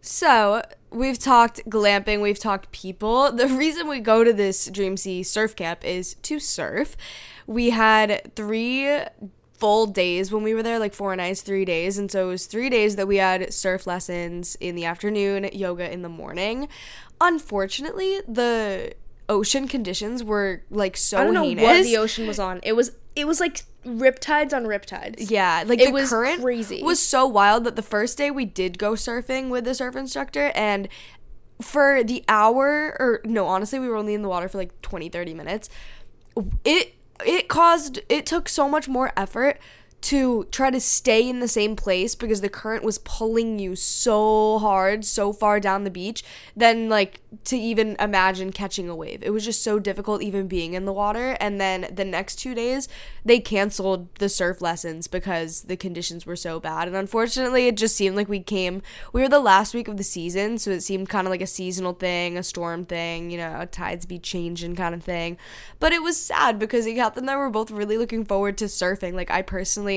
So 0.00 0.62
we've 0.90 1.18
talked 1.18 1.68
glamping, 1.68 2.20
we've 2.20 2.38
talked 2.38 2.72
people. 2.72 3.32
The 3.32 3.48
reason 3.48 3.88
we 3.88 4.00
go 4.00 4.24
to 4.24 4.32
this 4.32 4.66
Dream 4.66 4.96
Sea 4.96 5.22
surf 5.22 5.54
camp 5.54 5.84
is 5.84 6.14
to 6.22 6.38
surf. 6.38 6.96
We 7.46 7.70
had 7.70 8.34
three 8.34 9.00
full 9.58 9.86
days 9.86 10.32
when 10.32 10.42
we 10.42 10.54
were 10.54 10.62
there, 10.62 10.78
like 10.78 10.94
four 10.94 11.14
nights, 11.14 11.42
three 11.42 11.64
days, 11.66 11.98
and 11.98 12.10
so 12.10 12.26
it 12.26 12.30
was 12.30 12.46
three 12.46 12.70
days 12.70 12.96
that 12.96 13.06
we 13.06 13.18
had 13.18 13.52
surf 13.52 13.86
lessons 13.86 14.56
in 14.56 14.74
the 14.74 14.86
afternoon, 14.86 15.50
yoga 15.52 15.92
in 15.92 16.02
the 16.02 16.08
morning. 16.08 16.68
Unfortunately, 17.20 18.20
the 18.26 18.94
ocean 19.28 19.68
conditions 19.68 20.24
were 20.24 20.62
like 20.70 20.96
so 20.96 21.18
I 21.18 21.24
don't 21.24 21.34
know 21.34 21.42
heinous. 21.44 21.62
what 21.62 21.82
the 21.84 21.98
ocean 21.98 22.26
was 22.26 22.38
on. 22.38 22.60
It 22.62 22.74
was 22.74 22.92
it 23.20 23.26
was 23.26 23.40
like 23.40 23.62
riptides 23.84 24.52
on 24.52 24.64
riptides. 24.64 25.30
Yeah, 25.30 25.64
like 25.66 25.80
It 25.80 25.86
the 25.86 25.92
was 25.92 26.10
current 26.10 26.40
crazy. 26.40 26.82
was 26.82 27.00
so 27.00 27.26
wild 27.26 27.64
that 27.64 27.76
the 27.76 27.82
first 27.82 28.18
day 28.18 28.30
we 28.30 28.44
did 28.44 28.78
go 28.78 28.92
surfing 28.92 29.50
with 29.50 29.64
the 29.64 29.74
surf 29.74 29.96
instructor 29.96 30.50
and 30.54 30.88
for 31.60 32.02
the 32.02 32.24
hour 32.28 32.96
or 32.98 33.20
no, 33.24 33.46
honestly, 33.46 33.78
we 33.78 33.88
were 33.88 33.96
only 33.96 34.14
in 34.14 34.22
the 34.22 34.28
water 34.28 34.48
for 34.48 34.58
like 34.58 34.80
20 34.82 35.08
30 35.10 35.34
minutes. 35.34 35.68
It 36.64 36.94
it 37.24 37.48
caused 37.48 38.00
it 38.08 38.24
took 38.24 38.48
so 38.48 38.68
much 38.68 38.88
more 38.88 39.12
effort 39.16 39.58
to 40.02 40.44
try 40.50 40.70
to 40.70 40.80
stay 40.80 41.28
in 41.28 41.40
the 41.40 41.48
same 41.48 41.76
place 41.76 42.14
because 42.14 42.40
the 42.40 42.48
current 42.48 42.82
was 42.82 42.98
pulling 42.98 43.58
you 43.58 43.76
so 43.76 44.58
hard 44.58 45.04
so 45.04 45.32
far 45.32 45.60
down 45.60 45.84
the 45.84 45.90
beach 45.90 46.24
than 46.56 46.88
like 46.88 47.20
to 47.44 47.56
even 47.56 47.96
imagine 48.00 48.50
catching 48.50 48.88
a 48.88 48.96
wave. 48.96 49.22
It 49.22 49.30
was 49.30 49.44
just 49.44 49.62
so 49.62 49.78
difficult 49.78 50.22
even 50.22 50.48
being 50.48 50.74
in 50.74 50.86
the 50.86 50.92
water 50.92 51.36
and 51.38 51.60
then 51.60 51.86
the 51.92 52.04
next 52.04 52.36
2 52.36 52.54
days 52.54 52.88
they 53.24 53.40
canceled 53.40 54.14
the 54.16 54.28
surf 54.28 54.62
lessons 54.62 55.06
because 55.06 55.62
the 55.62 55.76
conditions 55.76 56.24
were 56.24 56.36
so 56.36 56.58
bad 56.58 56.88
and 56.88 56.96
unfortunately 56.96 57.66
it 57.68 57.76
just 57.76 57.94
seemed 57.94 58.16
like 58.16 58.28
we 58.28 58.40
came 58.40 58.82
we 59.12 59.20
were 59.20 59.28
the 59.28 59.38
last 59.38 59.74
week 59.74 59.88
of 59.88 59.96
the 59.96 60.04
season 60.04 60.56
so 60.56 60.70
it 60.70 60.80
seemed 60.80 61.08
kind 61.08 61.26
of 61.26 61.30
like 61.30 61.42
a 61.42 61.46
seasonal 61.46 61.92
thing, 61.92 62.38
a 62.38 62.42
storm 62.42 62.84
thing, 62.86 63.30
you 63.30 63.36
know, 63.36 63.66
tides 63.70 64.06
be 64.06 64.18
changing 64.18 64.74
kind 64.76 64.94
of 64.94 65.02
thing. 65.02 65.36
But 65.78 65.92
it 65.92 66.02
was 66.02 66.16
sad 66.16 66.58
because 66.58 66.86
Catherine 66.86 67.24
and 67.24 67.30
I 67.30 67.36
were 67.36 67.50
both 67.50 67.70
really 67.70 67.98
looking 67.98 68.24
forward 68.24 68.56
to 68.58 68.64
surfing. 68.64 69.14
Like 69.14 69.30
I 69.30 69.42
personally 69.42 69.89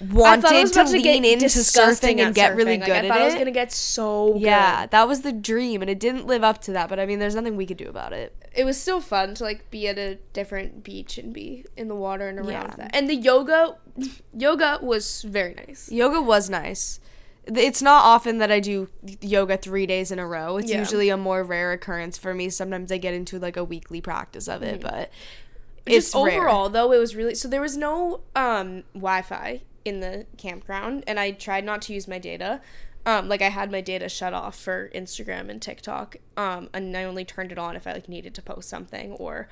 wanted 0.00 0.44
I 0.46 0.60
I 0.60 0.64
to 0.64 0.70
to 0.70 0.84
lean 0.84 1.22
get 1.22 1.24
into 1.24 1.46
surfing 1.46 2.20
and 2.20 2.34
get 2.34 2.54
really 2.54 2.78
surfing. 2.78 2.86
good 2.86 2.88
like, 2.90 3.02
I 3.02 3.06
at 3.06 3.08
thought 3.08 3.18
it. 3.18 3.22
I 3.22 3.24
was 3.26 3.34
gonna 3.34 3.50
get 3.50 3.72
so 3.72 4.32
good. 4.34 4.42
yeah, 4.42 4.86
that 4.86 5.08
was 5.08 5.22
the 5.22 5.32
dream, 5.32 5.82
and 5.82 5.90
it 5.90 5.98
didn't 5.98 6.26
live 6.26 6.44
up 6.44 6.60
to 6.62 6.72
that. 6.72 6.88
But 6.88 7.00
I 7.00 7.06
mean, 7.06 7.18
there's 7.18 7.34
nothing 7.34 7.56
we 7.56 7.66
could 7.66 7.76
do 7.78 7.88
about 7.88 8.12
it. 8.12 8.34
it 8.54 8.64
was 8.64 8.80
still 8.80 9.00
fun 9.00 9.34
to 9.34 9.44
like 9.44 9.70
be 9.70 9.86
at 9.88 9.98
a 9.98 10.16
different 10.32 10.82
beach 10.84 11.18
and 11.18 11.32
be 11.32 11.64
in 11.76 11.88
the 11.88 11.94
water 11.94 12.28
and 12.28 12.38
around 12.38 12.48
Yeah. 12.50 12.74
that. 12.76 12.90
And 12.94 13.08
the 13.08 13.14
yoga, 13.14 13.76
yoga 14.36 14.78
was 14.82 15.22
very 15.22 15.54
nice. 15.54 15.90
Yoga 15.92 16.20
was 16.20 16.48
nice. 16.50 16.98
It's 17.46 17.80
not 17.82 18.04
often 18.04 18.38
that 18.38 18.50
I 18.52 18.60
do 18.60 18.88
yoga 19.20 19.56
three 19.56 19.86
days 19.86 20.10
in 20.10 20.18
a 20.18 20.26
row. 20.26 20.56
It's 20.58 20.70
Yeah. 20.70 20.80
usually 20.80 21.08
a 21.08 21.16
more 21.16 21.42
rare 21.44 21.72
occurrence 21.72 22.18
for 22.18 22.34
me. 22.34 22.50
Sometimes 22.50 22.90
I 22.92 22.98
get 22.98 23.14
into 23.14 23.38
like 23.38 23.56
a 23.56 23.64
weekly 23.64 24.00
practice 24.00 24.48
of 24.48 24.62
it, 24.62 24.80
mm-hmm. 24.80 24.88
but 24.88 25.10
Just 25.88 26.08
it's 26.08 26.14
rare. 26.14 26.38
overall 26.40 26.68
though, 26.68 26.92
it 26.92 26.98
was 26.98 27.14
really 27.16 27.34
so 27.34 27.48
there 27.48 27.60
was 27.60 27.76
no 27.76 28.20
um 28.36 28.84
Wi-Fi 28.94 29.62
in 29.84 30.00
the 30.00 30.26
campground, 30.36 31.04
and 31.06 31.18
I 31.18 31.30
tried 31.32 31.64
not 31.64 31.82
to 31.82 31.94
use 31.94 32.06
my 32.08 32.18
data. 32.18 32.60
Um, 33.06 33.28
like 33.28 33.40
I 33.40 33.48
had 33.48 33.70
my 33.70 33.80
data 33.80 34.08
shut 34.08 34.34
off 34.34 34.58
for 34.58 34.90
Instagram 34.94 35.48
and 35.48 35.62
TikTok, 35.62 36.16
um, 36.36 36.68
and 36.74 36.94
I 36.96 37.04
only 37.04 37.24
turned 37.24 37.52
it 37.52 37.58
on 37.58 37.74
if 37.74 37.86
I 37.86 37.92
like 37.92 38.08
needed 38.08 38.34
to 38.34 38.42
post 38.42 38.68
something 38.68 39.12
or 39.12 39.48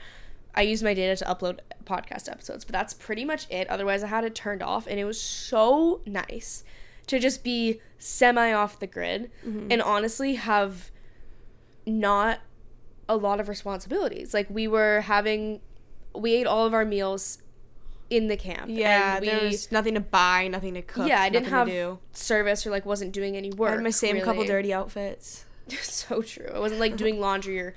I 0.55 0.63
used 0.63 0.83
my 0.85 0.93
data 0.95 1.17
to 1.17 1.25
upload 1.25 1.61
podcast 1.85 2.31
episodes, 2.31 2.65
but 2.65 2.73
that's 2.73 2.93
pretty 2.93 3.25
much 3.25 3.47
it. 3.51 3.69
Otherwise, 3.71 4.03
I 4.03 4.09
had 4.09 4.25
it 4.25 4.35
turned 4.35 4.63
off, 4.63 4.87
and 4.87 4.99
it 5.01 5.05
was 5.05 5.21
so 5.21 6.01
nice 6.05 6.65
to 7.07 7.19
just 7.19 7.45
be 7.45 7.81
semi 7.99 8.53
off 8.53 8.79
the 8.79 8.87
grid 8.87 9.31
Mm-hmm. 9.47 9.69
and 9.71 9.81
honestly 9.81 10.35
have 10.35 10.91
not 11.87 12.41
a 13.09 13.17
lot 13.17 13.39
of 13.41 13.49
responsibilities. 13.49 14.35
Like 14.35 14.51
we 14.51 14.67
were 14.67 15.03
having, 15.03 15.61
we 16.19 16.35
ate 16.35 16.47
all 16.47 16.67
of 16.67 16.75
our 16.75 16.85
meals 16.85 17.39
in 18.11 18.29
the 18.29 18.37
camp. 18.37 18.67
Yeah, 18.69 19.17
and 19.17 19.21
we, 19.21 19.31
there 19.31 19.45
was 19.45 19.71
nothing 19.73 19.95
to 19.95 20.01
buy, 20.01 20.49
nothing 20.49 20.75
to 20.75 20.83
cook. 20.83 21.09
yeah, 21.09 21.21
I 21.21 21.29
didn't 21.29 21.49
have 21.49 21.67
to 21.67 21.73
do. 21.73 21.99
service 22.13 22.67
or 22.67 22.71
like 22.71 22.87
wasn't 22.87 23.13
doing 23.13 23.37
any 23.37 23.51
work. 23.51 23.71
I 23.71 23.75
had 23.75 23.83
my 23.83 23.91
same 23.91 24.21
couple 24.21 24.45
dirty 24.45 24.73
outfits. 24.73 25.45
so 25.81 26.23
true. 26.23 26.51
I 26.55 26.59
wasn't 26.59 26.81
like 26.81 26.97
doing 26.97 27.21
laundry 27.21 27.59
or, 27.61 27.75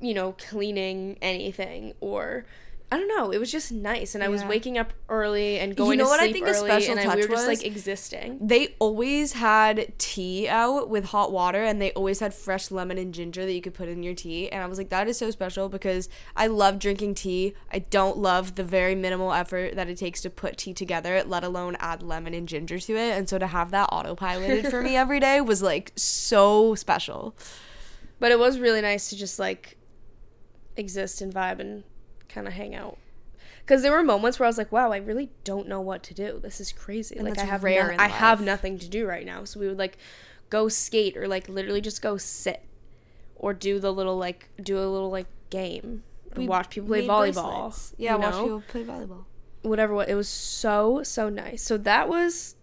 you 0.00 0.14
know, 0.14 0.32
cleaning 0.32 1.18
anything 1.20 1.94
or. 2.00 2.44
I 2.92 2.98
don't 2.98 3.08
know. 3.08 3.32
It 3.32 3.38
was 3.38 3.50
just 3.50 3.72
nice, 3.72 4.14
and 4.14 4.22
I 4.22 4.28
was 4.28 4.44
waking 4.44 4.78
up 4.78 4.92
early 5.08 5.58
and 5.58 5.74
going 5.74 5.90
You 5.92 5.96
know 5.96 6.04
to 6.04 6.10
what 6.10 6.20
I 6.20 6.26
sleep 6.26 6.34
think 6.34 6.46
a 6.46 6.50
early, 6.50 6.70
special 6.70 6.90
and 6.92 7.00
I, 7.00 7.02
touch 7.02 7.16
we 7.16 7.22
were 7.22 7.28
just 7.34 7.48
was? 7.48 7.58
like 7.58 7.66
existing. 7.66 8.38
They 8.40 8.76
always 8.78 9.32
had 9.32 9.92
tea 9.98 10.48
out 10.48 10.88
with 10.88 11.06
hot 11.06 11.32
water, 11.32 11.64
and 11.64 11.82
they 11.82 11.90
always 11.92 12.20
had 12.20 12.32
fresh 12.32 12.70
lemon 12.70 12.96
and 12.96 13.12
ginger 13.12 13.44
that 13.44 13.52
you 13.52 13.60
could 13.60 13.74
put 13.74 13.88
in 13.88 14.04
your 14.04 14.14
tea. 14.14 14.52
And 14.52 14.62
I 14.62 14.66
was 14.66 14.78
like, 14.78 14.90
that 14.90 15.08
is 15.08 15.18
so 15.18 15.32
special 15.32 15.68
because 15.68 16.08
I 16.36 16.46
love 16.46 16.78
drinking 16.78 17.16
tea. 17.16 17.54
I 17.72 17.80
don't 17.80 18.18
love 18.18 18.54
the 18.54 18.62
very 18.62 18.94
minimal 18.94 19.32
effort 19.32 19.74
that 19.74 19.88
it 19.88 19.98
takes 19.98 20.22
to 20.22 20.30
put 20.30 20.56
tea 20.56 20.72
together, 20.72 21.24
let 21.26 21.42
alone 21.42 21.76
add 21.80 22.04
lemon 22.04 22.34
and 22.34 22.46
ginger 22.48 22.78
to 22.78 22.96
it. 22.96 23.18
And 23.18 23.28
so 23.28 23.36
to 23.38 23.48
have 23.48 23.72
that 23.72 23.90
autopiloted 23.90 24.70
for 24.70 24.80
me 24.80 24.94
every 25.04 25.18
day 25.18 25.40
was 25.40 25.60
like 25.60 25.90
so 25.96 26.76
special. 26.76 27.34
But 28.20 28.30
it 28.30 28.38
was 28.38 28.60
really 28.60 28.80
nice 28.80 29.10
to 29.10 29.16
just 29.16 29.40
like 29.40 29.76
exist 30.76 31.20
and 31.20 31.34
vibe 31.34 31.58
and 31.58 31.82
kind 32.36 32.46
of 32.46 32.52
hang 32.54 32.74
out. 32.74 32.98
Because 33.60 33.82
there 33.82 33.90
were 33.92 34.04
moments 34.04 34.38
where 34.38 34.46
I 34.46 34.48
was 34.48 34.58
like, 34.58 34.70
"Wow, 34.70 34.92
I 34.92 34.98
really 34.98 35.30
don't 35.42 35.66
know 35.66 35.80
what 35.80 36.02
to 36.04 36.14
do. 36.14 36.38
This 36.40 36.60
is 36.60 36.70
crazy. 36.72 37.16
And 37.16 37.28
like 37.28 37.38
I 37.38 37.44
have 37.44 37.64
rare 37.64 37.92
no- 37.96 38.02
I 38.02 38.08
have 38.08 38.40
nothing 38.40 38.78
to 38.78 38.88
do 38.88 39.06
right 39.06 39.26
now." 39.26 39.44
So 39.44 39.58
we 39.58 39.66
would 39.68 39.78
like 39.78 39.98
go 40.50 40.68
skate 40.68 41.16
or 41.16 41.26
like 41.26 41.48
literally 41.48 41.80
just 41.80 42.00
go 42.02 42.16
sit 42.16 42.62
or 43.34 43.52
do 43.52 43.80
the 43.80 43.92
little 43.92 44.16
like 44.16 44.48
do 44.62 44.78
a 44.78 44.86
little 44.86 45.10
like 45.10 45.26
game. 45.50 46.02
Or 46.36 46.40
We 46.42 46.46
watch 46.48 46.70
people 46.70 46.88
play 46.88 47.06
volleyball. 47.06 47.72
bracelets. 47.72 47.94
Yeah, 47.98 48.14
you 48.14 48.20
watch 48.20 48.34
people 48.34 48.62
play 48.68 48.84
volleyball. 48.84 49.24
whatever 49.62 49.94
what 49.94 50.08
it 50.08 50.14
was 50.14 50.28
so 50.28 51.02
so 51.02 51.28
nice 51.28 51.62
so 51.62 51.76
that 51.78 52.08
was 52.08 52.55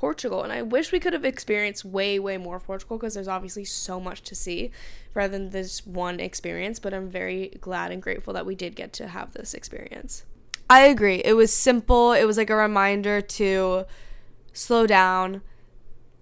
portugal 0.00 0.42
and 0.42 0.52
i 0.52 0.62
wish 0.62 0.92
we 0.92 0.98
could 0.98 1.12
have 1.12 1.26
experienced 1.26 1.84
way 1.84 2.18
way 2.18 2.38
more 2.38 2.56
of 2.56 2.64
portugal 2.64 2.96
because 2.96 3.12
there's 3.12 3.28
obviously 3.28 3.64
so 3.64 4.00
much 4.00 4.22
to 4.22 4.34
see 4.34 4.70
rather 5.12 5.32
than 5.36 5.50
this 5.50 5.86
one 5.86 6.18
experience 6.18 6.78
but 6.78 6.94
i'm 6.94 7.08
very 7.10 7.48
glad 7.60 7.92
and 7.92 8.02
grateful 8.02 8.32
that 8.32 8.46
we 8.46 8.54
did 8.54 8.74
get 8.74 8.94
to 8.94 9.08
have 9.08 9.32
this 9.34 9.52
experience 9.52 10.24
I 10.70 10.82
agree. 10.82 11.20
It 11.24 11.32
was 11.32 11.52
simple. 11.52 12.12
It 12.12 12.26
was 12.26 12.36
like 12.36 12.48
a 12.48 12.54
reminder 12.54 13.20
to 13.20 13.86
slow 14.52 14.86
down, 14.86 15.42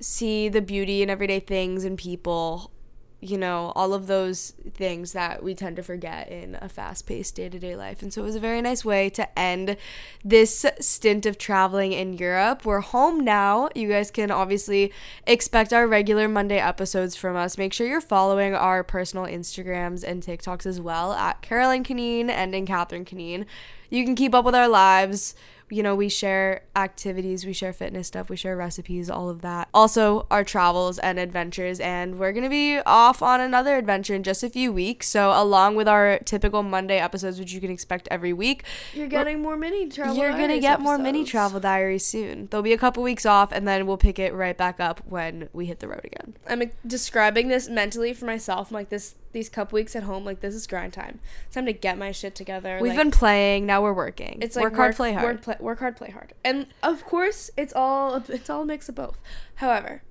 see 0.01 0.49
the 0.49 0.63
beauty 0.63 1.03
in 1.03 1.11
everyday 1.11 1.39
things 1.39 1.85
and 1.85 1.99
people, 1.99 2.71
you 3.21 3.37
know, 3.37 3.73
all 3.75 3.95
of 3.95 4.07
those 4.07 4.53
things 4.75 5.13
that 5.13 5.43
we 5.43 5.53
tend 5.53 5.75
to 5.75 5.83
forget 5.83 6.29
in 6.29 6.57
a 6.61 6.69
fast 6.69 7.05
paced 7.05 7.35
day 7.35 7.49
to 7.49 7.59
day 7.59 7.75
life. 7.75 8.01
And 8.01 8.13
so 8.13 8.23
it 8.23 8.27
was 8.27 8.37
a 8.37 8.41
very 8.41 8.63
nice 8.63 8.85
way 8.85 9.11
to 9.11 9.39
end 9.39 9.77
this 10.25 10.65
stint 10.79 11.27
of 11.27 11.37
traveling 11.37 11.93
in 11.93 12.13
Europe. 12.13 12.65
We're 12.65 12.81
home 12.81 13.25
now. 13.25 13.71
You 13.75 13.89
guys 13.89 14.13
can 14.13 14.31
obviously 14.31 14.93
expect 15.27 15.73
our 15.73 15.89
regular 15.89 16.29
Monday 16.29 16.59
episodes 16.59 17.17
from 17.17 17.35
us. 17.35 17.59
Make 17.59 17.73
sure 17.73 17.89
you're 17.89 18.01
following 18.01 18.55
our 18.55 18.85
personal 18.85 19.27
Instagrams 19.27 20.05
and 20.05 20.23
TikToks 20.23 20.65
as 20.65 20.81
well 20.81 21.13
at 21.13 21.43
Caroline 21.43 21.83
Canine 21.83 22.31
and 22.31 22.55
in 22.55 22.67
Catherine 22.67 23.05
Canine. 23.05 23.47
You 23.91 24.05
can 24.05 24.15
keep 24.15 24.33
up 24.33 24.45
with 24.45 24.55
our 24.55 24.69
lives 24.69 25.35
you 25.71 25.83
know, 25.83 25.95
we 25.95 26.09
share 26.09 26.63
activities, 26.77 27.45
we 27.45 27.53
share 27.53 27.73
fitness 27.73 28.09
stuff, 28.09 28.29
we 28.29 28.37
share 28.37 28.57
recipes, 28.57 29.11
all 29.11 29.29
of 29.29 29.43
that. 29.43 29.69
Also, 29.75 30.27
our 30.31 30.45
travels 30.45 30.99
and 30.99 31.19
adventures. 31.19 31.81
And 31.81 32.19
we're 32.19 32.33
going 32.33 32.45
to 32.45 32.51
be 32.51 32.79
off 32.79 33.23
on 33.23 33.41
another 33.41 33.77
adventure 33.77 34.15
in 34.15 34.23
just 34.23 34.43
a 34.43 34.51
few 34.51 34.73
weeks. 34.73 35.09
So, 35.09 35.33
along 35.35 35.77
with 35.77 35.89
our 35.89 36.19
typical 36.21 36.63
Monday 36.63 36.99
episodes, 36.99 37.39
which 37.39 37.53
you 37.53 37.61
can 37.61 37.71
expect 37.71 38.09
every 38.11 38.33
week, 38.33 38.65
you're 38.95 39.07
getting 39.07 39.43
more 39.43 39.57
mini 39.57 39.89
travel 39.89 40.17
you're 40.17 40.31
going 40.31 40.49
to 40.49 40.49
Diaries 40.49 40.63
get 40.63 40.81
more 40.81 40.99
mini 40.99 41.25
travel 41.25 41.61
diaries 41.61 42.05
soon. 42.05 42.49
There'll 42.51 42.63
be 42.63 42.73
a 42.73 42.79
couple 42.79 43.03
weeks 43.03 43.27
off, 43.27 43.53
and 43.53 43.67
then 43.67 43.87
we'll 43.87 43.97
pick 43.97 44.19
it 44.19 44.33
right 44.35 44.57
back 44.57 44.81
up 44.81 45.03
when 45.07 45.49
we 45.53 45.67
hit 45.67 45.81
the 45.81 45.89
road 45.89 46.05
again. 46.05 46.35
i'm 46.49 46.71
describing 46.87 47.49
this 47.49 47.69
mentally 47.69 48.13
for 48.13 48.27
myself 48.27 48.71
I'm 48.71 48.75
like 48.75 48.89
this 48.89 49.15
these 49.33 49.49
couple 49.49 49.77
weeks 49.77 49.95
at 49.95 50.03
home 50.05 50.25
like 50.25 50.41
this 50.41 50.55
is 50.55 50.67
grind 50.67 50.93
time 50.93 51.21
it's 51.47 51.55
time 51.55 51.67
to 51.67 51.73
get 51.73 51.99
my 51.99 52.11
shit 52.13 52.35
together 52.35 52.79
We've 52.81 52.91
like, 52.91 52.99
been 52.99 53.11
playing, 53.11 53.67
now 53.67 53.83
we're 53.83 53.93
working. 53.93 54.39
It's 54.41 54.57
like 54.57 54.65
work 54.65 54.77
hard, 54.77 54.97
play 54.97 55.13
hard. 55.13 55.25
Work, 55.25 55.43
play, 55.43 55.57
work 55.61 55.79
hard, 55.81 55.97
play 55.97 56.11
hard, 56.11 56.33
and 56.45 56.67
of 56.83 57.05
course, 57.05 57.51
it's 57.57 57.73
all 57.75 58.23
it's 58.29 58.49
all 58.49 58.63
a 58.63 58.67
mix 58.67 58.89
of 58.89 58.95
both. 58.95 59.19
However, 59.57 60.03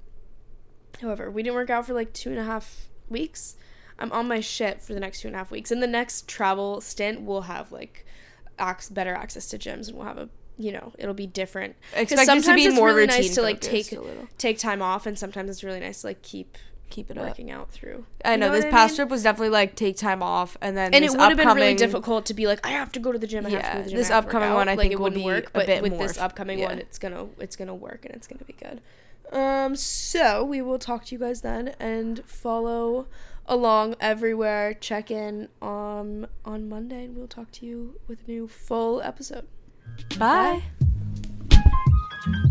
however, 1.01 1.31
we 1.31 1.43
didn't 1.43 1.55
work 1.55 1.69
out 1.69 1.85
for 1.85 1.93
like 1.93 2.13
two 2.13 2.29
and 2.29 2.39
a 2.39 2.43
half 2.43 2.87
weeks. 3.09 3.55
I'm 3.99 4.11
on 4.11 4.27
my 4.27 4.39
shit 4.39 4.81
for 4.81 4.93
the 4.93 4.99
next 4.99 5.21
two 5.21 5.27
and 5.27 5.35
a 5.35 5.39
half 5.39 5.51
weeks. 5.51 5.71
In 5.71 5.79
the 5.79 5.87
next 5.87 6.27
travel 6.27 6.81
stint, 6.81 7.21
we'll 7.21 7.41
have 7.41 7.71
like 7.71 8.05
ac- 8.59 8.93
better 8.93 9.13
access 9.13 9.47
to 9.49 9.57
gyms, 9.57 9.87
and 9.87 9.97
we'll 9.97 10.07
have 10.07 10.17
a 10.17 10.29
you 10.57 10.71
know 10.71 10.93
it'll 10.97 11.13
be 11.13 11.27
different. 11.27 11.75
Expect 11.95 12.29
it 12.29 12.43
to 12.43 12.55
be 12.55 12.65
it's 12.65 12.75
more 12.75 12.87
really 12.87 13.01
routine 13.01 13.21
nice 13.21 13.35
to 13.35 13.41
like 13.41 13.61
take 13.61 13.93
take 14.37 14.59
time 14.59 14.81
off, 14.81 15.05
and 15.05 15.17
sometimes 15.17 15.49
it's 15.49 15.63
really 15.63 15.79
nice 15.79 16.01
to 16.01 16.07
like 16.07 16.21
keep 16.21 16.57
Keep 16.89 17.11
it 17.11 17.17
up. 17.17 17.25
working 17.25 17.51
out 17.51 17.69
through. 17.69 18.05
I 18.23 18.31
You 18.33 18.37
know, 18.37 18.51
this 18.51 18.65
past 18.65 18.91
mean? 18.91 18.95
trip 18.97 19.09
was 19.09 19.23
definitely 19.23 19.49
like 19.49 19.75
take 19.75 19.97
time 19.97 20.23
off, 20.23 20.55
and 20.61 20.75
then 20.75 20.93
and 20.93 21.03
it 21.03 21.11
would 21.11 21.19
have 21.19 21.37
been 21.37 21.47
really 21.49 21.75
difficult 21.75 22.25
to 22.27 22.33
be 22.33 22.47
like 22.47 22.65
I 22.65 22.69
have 22.69 22.91
to 22.93 22.99
go 22.99 23.11
to 23.11 23.19
the 23.19 23.27
gym. 23.27 23.45
I 23.45 23.49
have 23.49 23.61
to 23.61 23.67
Yeah, 23.67 23.81
the 23.81 23.89
gym. 23.89 23.97
this 23.97 24.09
I 24.09 24.15
have 24.15 24.23
to 24.23 24.27
work 24.27 24.35
upcoming 24.35 24.53
one 24.55 24.67
I 24.69 24.71
like, 24.71 24.79
think 24.79 24.93
it 24.93 24.99
wouldn't 24.99 25.21
be 25.21 25.25
work, 25.25 25.51
but 25.53 25.67
with 25.81 25.97
this 25.97 26.17
upcoming 26.17 26.59
yeah. 26.59 26.69
one, 26.69 26.79
it's 26.79 26.97
gonna 26.97 27.27
it's 27.39 27.55
gonna 27.55 27.75
work 27.75 28.05
and 28.05 28.15
it's 28.15 28.27
gonna 28.27 28.43
be 28.45 28.53
good. 28.53 28.81
Um, 29.31 29.75
so 29.75 30.43
we 30.45 30.61
will 30.61 30.79
talk 30.79 31.05
to 31.05 31.15
you 31.15 31.19
guys 31.19 31.41
then 31.41 31.75
and 31.79 32.23
follow 32.25 33.07
along 33.45 33.95
everywhere. 33.99 34.73
Check 34.73 35.11
in 35.11 35.49
um 35.61 36.27
on 36.45 36.69
Monday 36.69 37.03
and 37.05 37.17
we'll 37.17 37.27
talk 37.27 37.51
to 37.51 37.65
you 37.65 37.99
with 38.07 38.25
a 38.27 38.31
new 38.31 38.47
full 38.47 39.01
episode. 39.01 39.45
Bye. 40.17 40.63
Bye. 41.49 42.47